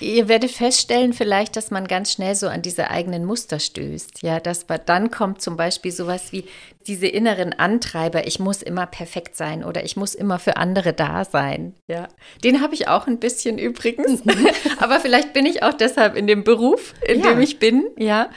Ihr 0.00 0.28
werdet 0.28 0.50
feststellen 0.50 1.12
vielleicht, 1.12 1.56
dass 1.56 1.70
man 1.70 1.86
ganz 1.86 2.12
schnell 2.12 2.34
so 2.34 2.48
an 2.48 2.62
diese 2.62 2.90
eigenen 2.90 3.24
Muster 3.24 3.58
stößt. 3.58 4.22
Ja, 4.22 4.40
dass 4.40 4.66
dann 4.86 5.10
kommt 5.10 5.40
zum 5.40 5.56
Beispiel 5.56 5.92
sowas 5.92 6.32
wie 6.32 6.44
diese 6.86 7.06
inneren 7.06 7.52
Antreiber, 7.52 8.26
ich 8.26 8.38
muss 8.38 8.62
immer 8.62 8.86
perfekt 8.86 9.36
sein 9.36 9.64
oder 9.64 9.84
ich 9.84 9.96
muss 9.96 10.14
immer 10.14 10.38
für 10.38 10.56
andere 10.56 10.92
da 10.92 11.24
sein. 11.24 11.74
Ja, 11.86 12.08
den 12.42 12.60
habe 12.60 12.74
ich 12.74 12.88
auch 12.88 13.06
ein 13.06 13.18
bisschen 13.18 13.58
übrigens. 13.58 14.24
Mhm. 14.24 14.48
Aber 14.78 15.00
vielleicht 15.00 15.32
bin 15.32 15.46
ich 15.46 15.62
auch 15.62 15.74
deshalb 15.74 16.16
in 16.16 16.26
dem 16.26 16.44
Beruf, 16.44 16.94
in 17.06 17.20
ja. 17.20 17.30
dem 17.30 17.40
ich 17.40 17.58
bin. 17.58 17.86
Ja. 17.96 18.30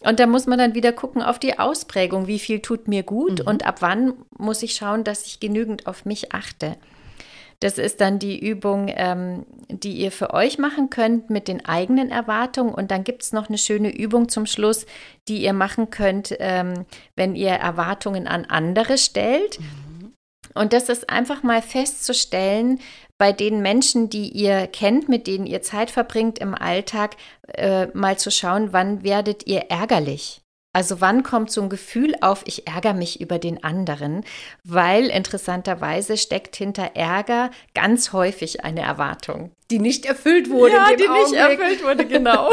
Und 0.00 0.20
da 0.20 0.26
muss 0.26 0.46
man 0.46 0.58
dann 0.58 0.74
wieder 0.74 0.92
gucken 0.92 1.22
auf 1.22 1.38
die 1.38 1.58
Ausprägung, 1.58 2.26
wie 2.26 2.38
viel 2.38 2.60
tut 2.60 2.88
mir 2.88 3.02
gut 3.02 3.40
mhm. 3.40 3.46
und 3.46 3.66
ab 3.66 3.76
wann 3.80 4.12
muss 4.36 4.62
ich 4.62 4.74
schauen, 4.74 5.02
dass 5.02 5.26
ich 5.26 5.40
genügend 5.40 5.86
auf 5.86 6.04
mich 6.04 6.32
achte. 6.32 6.76
Das 7.64 7.78
ist 7.78 8.02
dann 8.02 8.18
die 8.18 8.38
Übung, 8.38 8.92
ähm, 8.94 9.46
die 9.70 9.94
ihr 9.94 10.12
für 10.12 10.34
euch 10.34 10.58
machen 10.58 10.90
könnt 10.90 11.30
mit 11.30 11.48
den 11.48 11.64
eigenen 11.64 12.10
Erwartungen. 12.10 12.74
Und 12.74 12.90
dann 12.90 13.04
gibt 13.04 13.22
es 13.22 13.32
noch 13.32 13.48
eine 13.48 13.56
schöne 13.56 13.88
Übung 13.88 14.28
zum 14.28 14.44
Schluss, 14.44 14.84
die 15.28 15.38
ihr 15.42 15.54
machen 15.54 15.88
könnt, 15.88 16.36
ähm, 16.40 16.84
wenn 17.16 17.34
ihr 17.34 17.52
Erwartungen 17.52 18.28
an 18.28 18.44
andere 18.44 18.98
stellt. 18.98 19.60
Mhm. 19.60 20.12
Und 20.54 20.74
das 20.74 20.90
ist 20.90 21.08
einfach 21.08 21.42
mal 21.42 21.62
festzustellen, 21.62 22.80
bei 23.16 23.32
den 23.32 23.62
Menschen, 23.62 24.10
die 24.10 24.28
ihr 24.28 24.66
kennt, 24.66 25.08
mit 25.08 25.26
denen 25.26 25.46
ihr 25.46 25.62
Zeit 25.62 25.90
verbringt 25.90 26.40
im 26.40 26.54
Alltag, 26.54 27.16
äh, 27.54 27.86
mal 27.94 28.18
zu 28.18 28.30
schauen, 28.30 28.74
wann 28.74 29.04
werdet 29.04 29.46
ihr 29.46 29.70
ärgerlich? 29.70 30.43
Also 30.74 31.00
wann 31.00 31.22
kommt 31.22 31.52
so 31.52 31.62
ein 31.62 31.68
Gefühl 31.68 32.16
auf, 32.20 32.42
ich 32.46 32.66
ärgere 32.66 32.94
mich 32.94 33.20
über 33.20 33.38
den 33.38 33.62
anderen, 33.62 34.24
weil 34.64 35.06
interessanterweise 35.06 36.16
steckt 36.16 36.56
hinter 36.56 36.96
Ärger 36.96 37.52
ganz 37.74 38.12
häufig 38.12 38.64
eine 38.64 38.82
Erwartung. 38.82 39.52
Die 39.70 39.78
nicht 39.78 40.04
erfüllt 40.04 40.50
wurde. 40.50 40.74
Ja, 40.74 40.88
die 40.88 41.08
Augenblick. 41.08 41.30
nicht 41.30 41.40
erfüllt 41.40 41.84
wurde, 41.84 42.06
genau. 42.06 42.52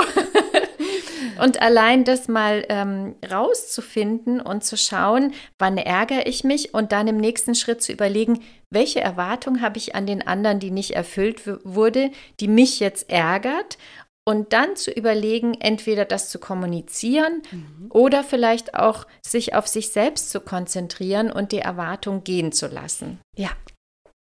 und 1.42 1.64
allein 1.64 2.04
das 2.04 2.28
mal 2.28 2.64
ähm, 2.70 3.16
rauszufinden 3.30 4.40
und 4.40 4.64
zu 4.64 4.78
schauen, 4.78 5.34
wann 5.58 5.80
ärgere 5.80 6.28
ich 6.28 6.44
mich 6.44 6.76
und 6.76 6.92
dann 6.92 7.08
im 7.08 7.18
nächsten 7.18 7.56
Schritt 7.56 7.82
zu 7.82 7.92
überlegen, 7.92 8.40
welche 8.70 9.02
Erwartung 9.02 9.62
habe 9.62 9.80
ich 9.80 9.96
an 9.96 10.06
den 10.06 10.26
anderen, 10.26 10.60
die 10.60 10.72
nicht 10.72 10.92
erfüllt 10.92 11.42
wurde, 11.64 12.12
die 12.40 12.48
mich 12.48 12.80
jetzt 12.80 13.10
ärgert 13.10 13.80
und 14.28 14.54
dann 14.54 14.76
zu 14.76 14.92
überlegen, 14.92 15.56
entweder 15.60 16.06
das 16.06 16.30
zu 16.30 16.40
kommunizieren 16.40 17.42
mhm. 17.52 17.88
oder 17.90 18.24
vielleicht 18.24 18.76
auch 18.76 19.08
sich 19.26 19.56
auf 19.56 19.68
sich 19.68 19.90
selbst 19.90 20.30
zu 20.30 20.42
konzentrieren 20.42 21.32
und 21.32 21.52
die 21.52 21.60
Erwartung 21.60 22.24
gehen 22.24 22.52
zu 22.52 22.68
lassen. 22.68 23.20
Ja. 23.36 23.50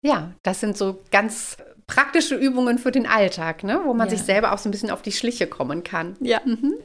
Ja, 0.05 0.33
das 0.43 0.59
sind 0.59 0.77
so 0.77 0.99
ganz 1.11 1.57
praktische 1.87 2.35
Übungen 2.35 2.77
für 2.77 2.91
den 2.91 3.07
Alltag, 3.07 3.63
ne? 3.63 3.81
wo 3.85 3.93
man 3.93 4.09
ja. 4.09 4.15
sich 4.15 4.25
selber 4.25 4.51
auch 4.51 4.57
so 4.57 4.67
ein 4.67 4.71
bisschen 4.71 4.91
auf 4.91 5.01
die 5.01 5.11
Schliche 5.13 5.47
kommen 5.47 5.83
kann. 5.83 6.17
Ja. 6.19 6.41
Mhm. 6.43 6.75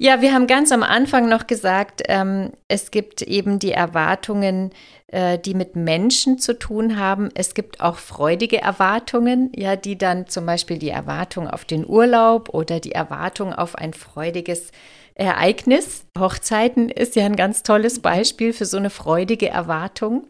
Ja, 0.00 0.20
wir 0.20 0.32
haben 0.32 0.46
ganz 0.46 0.70
am 0.70 0.84
Anfang 0.84 1.28
noch 1.28 1.48
gesagt, 1.48 2.02
ähm, 2.06 2.52
es 2.68 2.92
gibt 2.92 3.20
eben 3.22 3.58
die 3.58 3.72
Erwartungen, 3.72 4.70
äh, 5.08 5.40
die 5.40 5.54
mit 5.54 5.74
Menschen 5.74 6.38
zu 6.38 6.56
tun 6.56 7.00
haben. 7.00 7.30
Es 7.34 7.52
gibt 7.52 7.80
auch 7.80 7.96
freudige 7.96 8.62
Erwartungen, 8.62 9.50
ja, 9.56 9.74
die 9.74 9.98
dann 9.98 10.28
zum 10.28 10.46
Beispiel 10.46 10.78
die 10.78 10.90
Erwartung 10.90 11.48
auf 11.48 11.64
den 11.64 11.84
Urlaub 11.84 12.50
oder 12.50 12.78
die 12.78 12.92
Erwartung 12.92 13.52
auf 13.52 13.74
ein 13.74 13.92
freudiges 13.92 14.70
Ereignis. 15.16 16.04
Hochzeiten 16.16 16.90
ist 16.90 17.16
ja 17.16 17.26
ein 17.26 17.34
ganz 17.34 17.64
tolles 17.64 17.98
Beispiel 18.00 18.52
für 18.52 18.66
so 18.66 18.76
eine 18.76 18.90
freudige 18.90 19.48
Erwartung. 19.48 20.28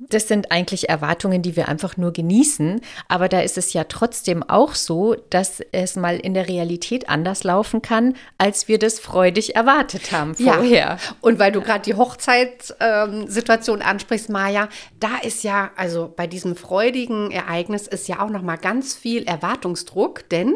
Das 0.00 0.28
sind 0.28 0.52
eigentlich 0.52 0.88
Erwartungen, 0.88 1.42
die 1.42 1.56
wir 1.56 1.68
einfach 1.68 1.96
nur 1.96 2.12
genießen. 2.12 2.80
Aber 3.08 3.28
da 3.28 3.40
ist 3.40 3.58
es 3.58 3.72
ja 3.72 3.82
trotzdem 3.84 4.44
auch 4.44 4.76
so, 4.76 5.16
dass 5.30 5.60
es 5.72 5.96
mal 5.96 6.18
in 6.18 6.34
der 6.34 6.46
Realität 6.46 7.08
anders 7.08 7.42
laufen 7.42 7.82
kann, 7.82 8.14
als 8.38 8.68
wir 8.68 8.78
das 8.78 9.00
freudig 9.00 9.56
erwartet 9.56 10.12
haben 10.12 10.36
vorher. 10.36 10.68
Ja. 10.68 10.98
Und 11.20 11.40
weil 11.40 11.50
du 11.50 11.60
gerade 11.60 11.82
die 11.82 11.94
Hochzeitssituation 11.94 13.80
ähm, 13.80 13.86
ansprichst, 13.86 14.28
Maja, 14.28 14.68
da 15.00 15.18
ist 15.22 15.42
ja, 15.42 15.72
also 15.74 16.12
bei 16.14 16.28
diesem 16.28 16.54
freudigen 16.54 17.32
Ereignis 17.32 17.88
ist 17.88 18.06
ja 18.06 18.20
auch 18.20 18.30
noch 18.30 18.42
mal 18.42 18.56
ganz 18.56 18.94
viel 18.94 19.24
Erwartungsdruck, 19.24 20.28
denn 20.28 20.54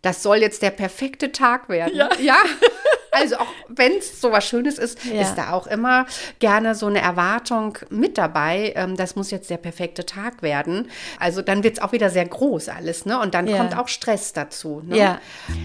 das 0.00 0.22
soll 0.22 0.38
jetzt 0.38 0.62
der 0.62 0.70
perfekte 0.70 1.32
Tag 1.32 1.68
werden. 1.68 1.94
Ja. 1.94 2.08
ja? 2.18 2.38
Also 3.12 3.36
auch 3.36 3.48
wenn 3.68 3.92
es 3.98 4.20
so 4.20 4.32
was 4.32 4.46
Schönes 4.46 4.78
ist, 4.78 5.04
ja. 5.04 5.22
ist 5.22 5.34
da 5.34 5.52
auch 5.52 5.66
immer 5.66 6.06
gerne 6.38 6.74
so 6.74 6.86
eine 6.86 7.00
Erwartung 7.00 7.78
mit 7.90 8.18
dabei. 8.18 8.72
Ähm, 8.76 8.96
das 8.96 9.16
muss 9.16 9.30
jetzt 9.30 9.50
der 9.50 9.56
perfekte 9.56 10.06
Tag 10.06 10.42
werden. 10.42 10.88
Also 11.18 11.42
dann 11.42 11.62
wird 11.64 11.78
es 11.78 11.82
auch 11.82 11.92
wieder 11.92 12.10
sehr 12.10 12.26
groß 12.26 12.68
alles, 12.68 13.06
ne? 13.06 13.18
Und 13.18 13.34
dann 13.34 13.46
ja. 13.46 13.56
kommt 13.56 13.76
auch 13.76 13.88
Stress 13.88 14.32
dazu. 14.32 14.82
Ne? 14.84 14.96
Ja. 14.96 15.20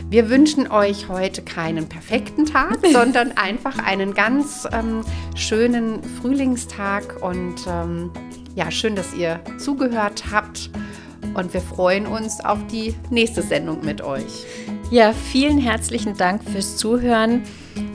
Wir 0.10 0.30
wünschen 0.30 0.72
euch 0.72 1.08
heute 1.08 1.44
keinen 1.44 1.88
perfekten 1.88 2.46
Tag, 2.46 2.78
sondern 2.92 3.38
einfach 3.38 3.78
einen 3.80 4.14
ganz 4.14 4.68
ähm, 4.72 5.06
schönen 5.36 6.04
Frühlingstag 6.22 7.22
und 7.22 7.56
ähm, 7.68 8.12
ja, 8.56 8.72
schön, 8.72 8.96
dass 8.96 9.14
ihr 9.14 9.42
zugehört 9.60 10.26
habt. 10.32 10.70
Und 11.34 11.54
wir 11.54 11.62
freuen 11.62 12.08
uns 12.08 12.40
auf 12.40 12.60
die 12.72 12.96
nächste 13.10 13.42
Sendung 13.42 13.84
mit 13.84 14.02
euch. 14.02 14.46
Ja, 14.92 15.14
vielen 15.14 15.58
herzlichen 15.58 16.16
Dank 16.16 16.44
fürs 16.44 16.78
Zuhören. 16.78 17.42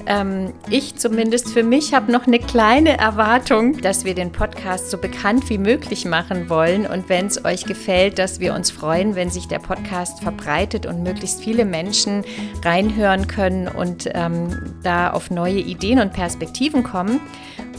Ähm, 0.07 0.53
ich 0.69 0.97
zumindest 0.97 1.51
für 1.53 1.63
mich 1.63 1.95
habe 1.95 2.11
noch 2.11 2.27
eine 2.27 2.41
kleine 2.41 2.99
Erwartung, 2.99 3.81
dass 3.81 4.05
wir 4.05 4.15
den 4.15 4.33
Podcast 4.33 4.91
so 4.91 4.99
bekannt 4.99 5.49
wie 5.49 5.59
möglich 5.59 6.05
machen 6.05 6.51
wollen. 6.51 6.87
Und 6.87 7.09
wenn 7.09 7.27
es 7.27 7.45
euch 7.45 7.65
gefällt, 7.65 8.19
dass 8.19 8.41
wir 8.41 8.55
uns 8.55 8.73
freuen, 8.73 9.15
wenn 9.15 9.31
sich 9.31 9.47
der 9.47 9.61
Podcast 9.61 10.21
verbreitet 10.21 10.85
und 10.85 11.05
möglichst 11.05 11.43
viele 11.43 11.65
Menschen 11.65 12.25
reinhören 12.65 13.29
können 13.29 13.69
und 13.69 14.11
ähm, 14.13 14.75
da 14.83 15.11
auf 15.11 15.31
neue 15.31 15.61
Ideen 15.61 16.01
und 16.01 16.13
Perspektiven 16.13 16.83
kommen. 16.83 17.21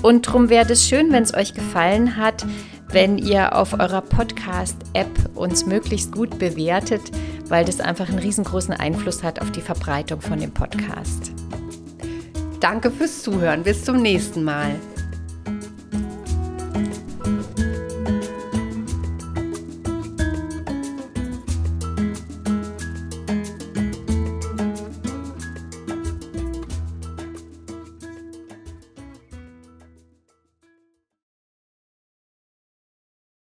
Und 0.02 0.28
darum 0.28 0.50
wäre 0.50 0.72
es 0.72 0.88
schön, 0.88 1.12
wenn 1.12 1.24
es 1.24 1.34
euch 1.34 1.54
gefallen 1.54 2.16
hat, 2.16 2.46
wenn 2.92 3.18
ihr 3.18 3.56
auf 3.56 3.74
eurer 3.74 4.02
Podcast-App 4.02 5.36
uns 5.36 5.66
möglichst 5.66 6.12
gut 6.12 6.38
bewertet, 6.40 7.02
weil 7.48 7.66
das 7.66 7.80
einfach 7.80 8.10
einen 8.10 8.20
riesengroßen 8.20 8.74
Einfluss 8.74 9.24
hat 9.24 9.42
auf 9.42 9.52
die 9.52 9.62
Verbreitung 9.62 10.22
von 10.22 10.40
dem 10.40 10.52
Podcast. 10.52 11.32
Danke 12.60 12.92
fürs 12.92 13.24
Zuhören. 13.24 13.64
Bis 13.64 13.84
zum 13.84 14.02
nächsten 14.02 14.44
Mal. 14.44 14.76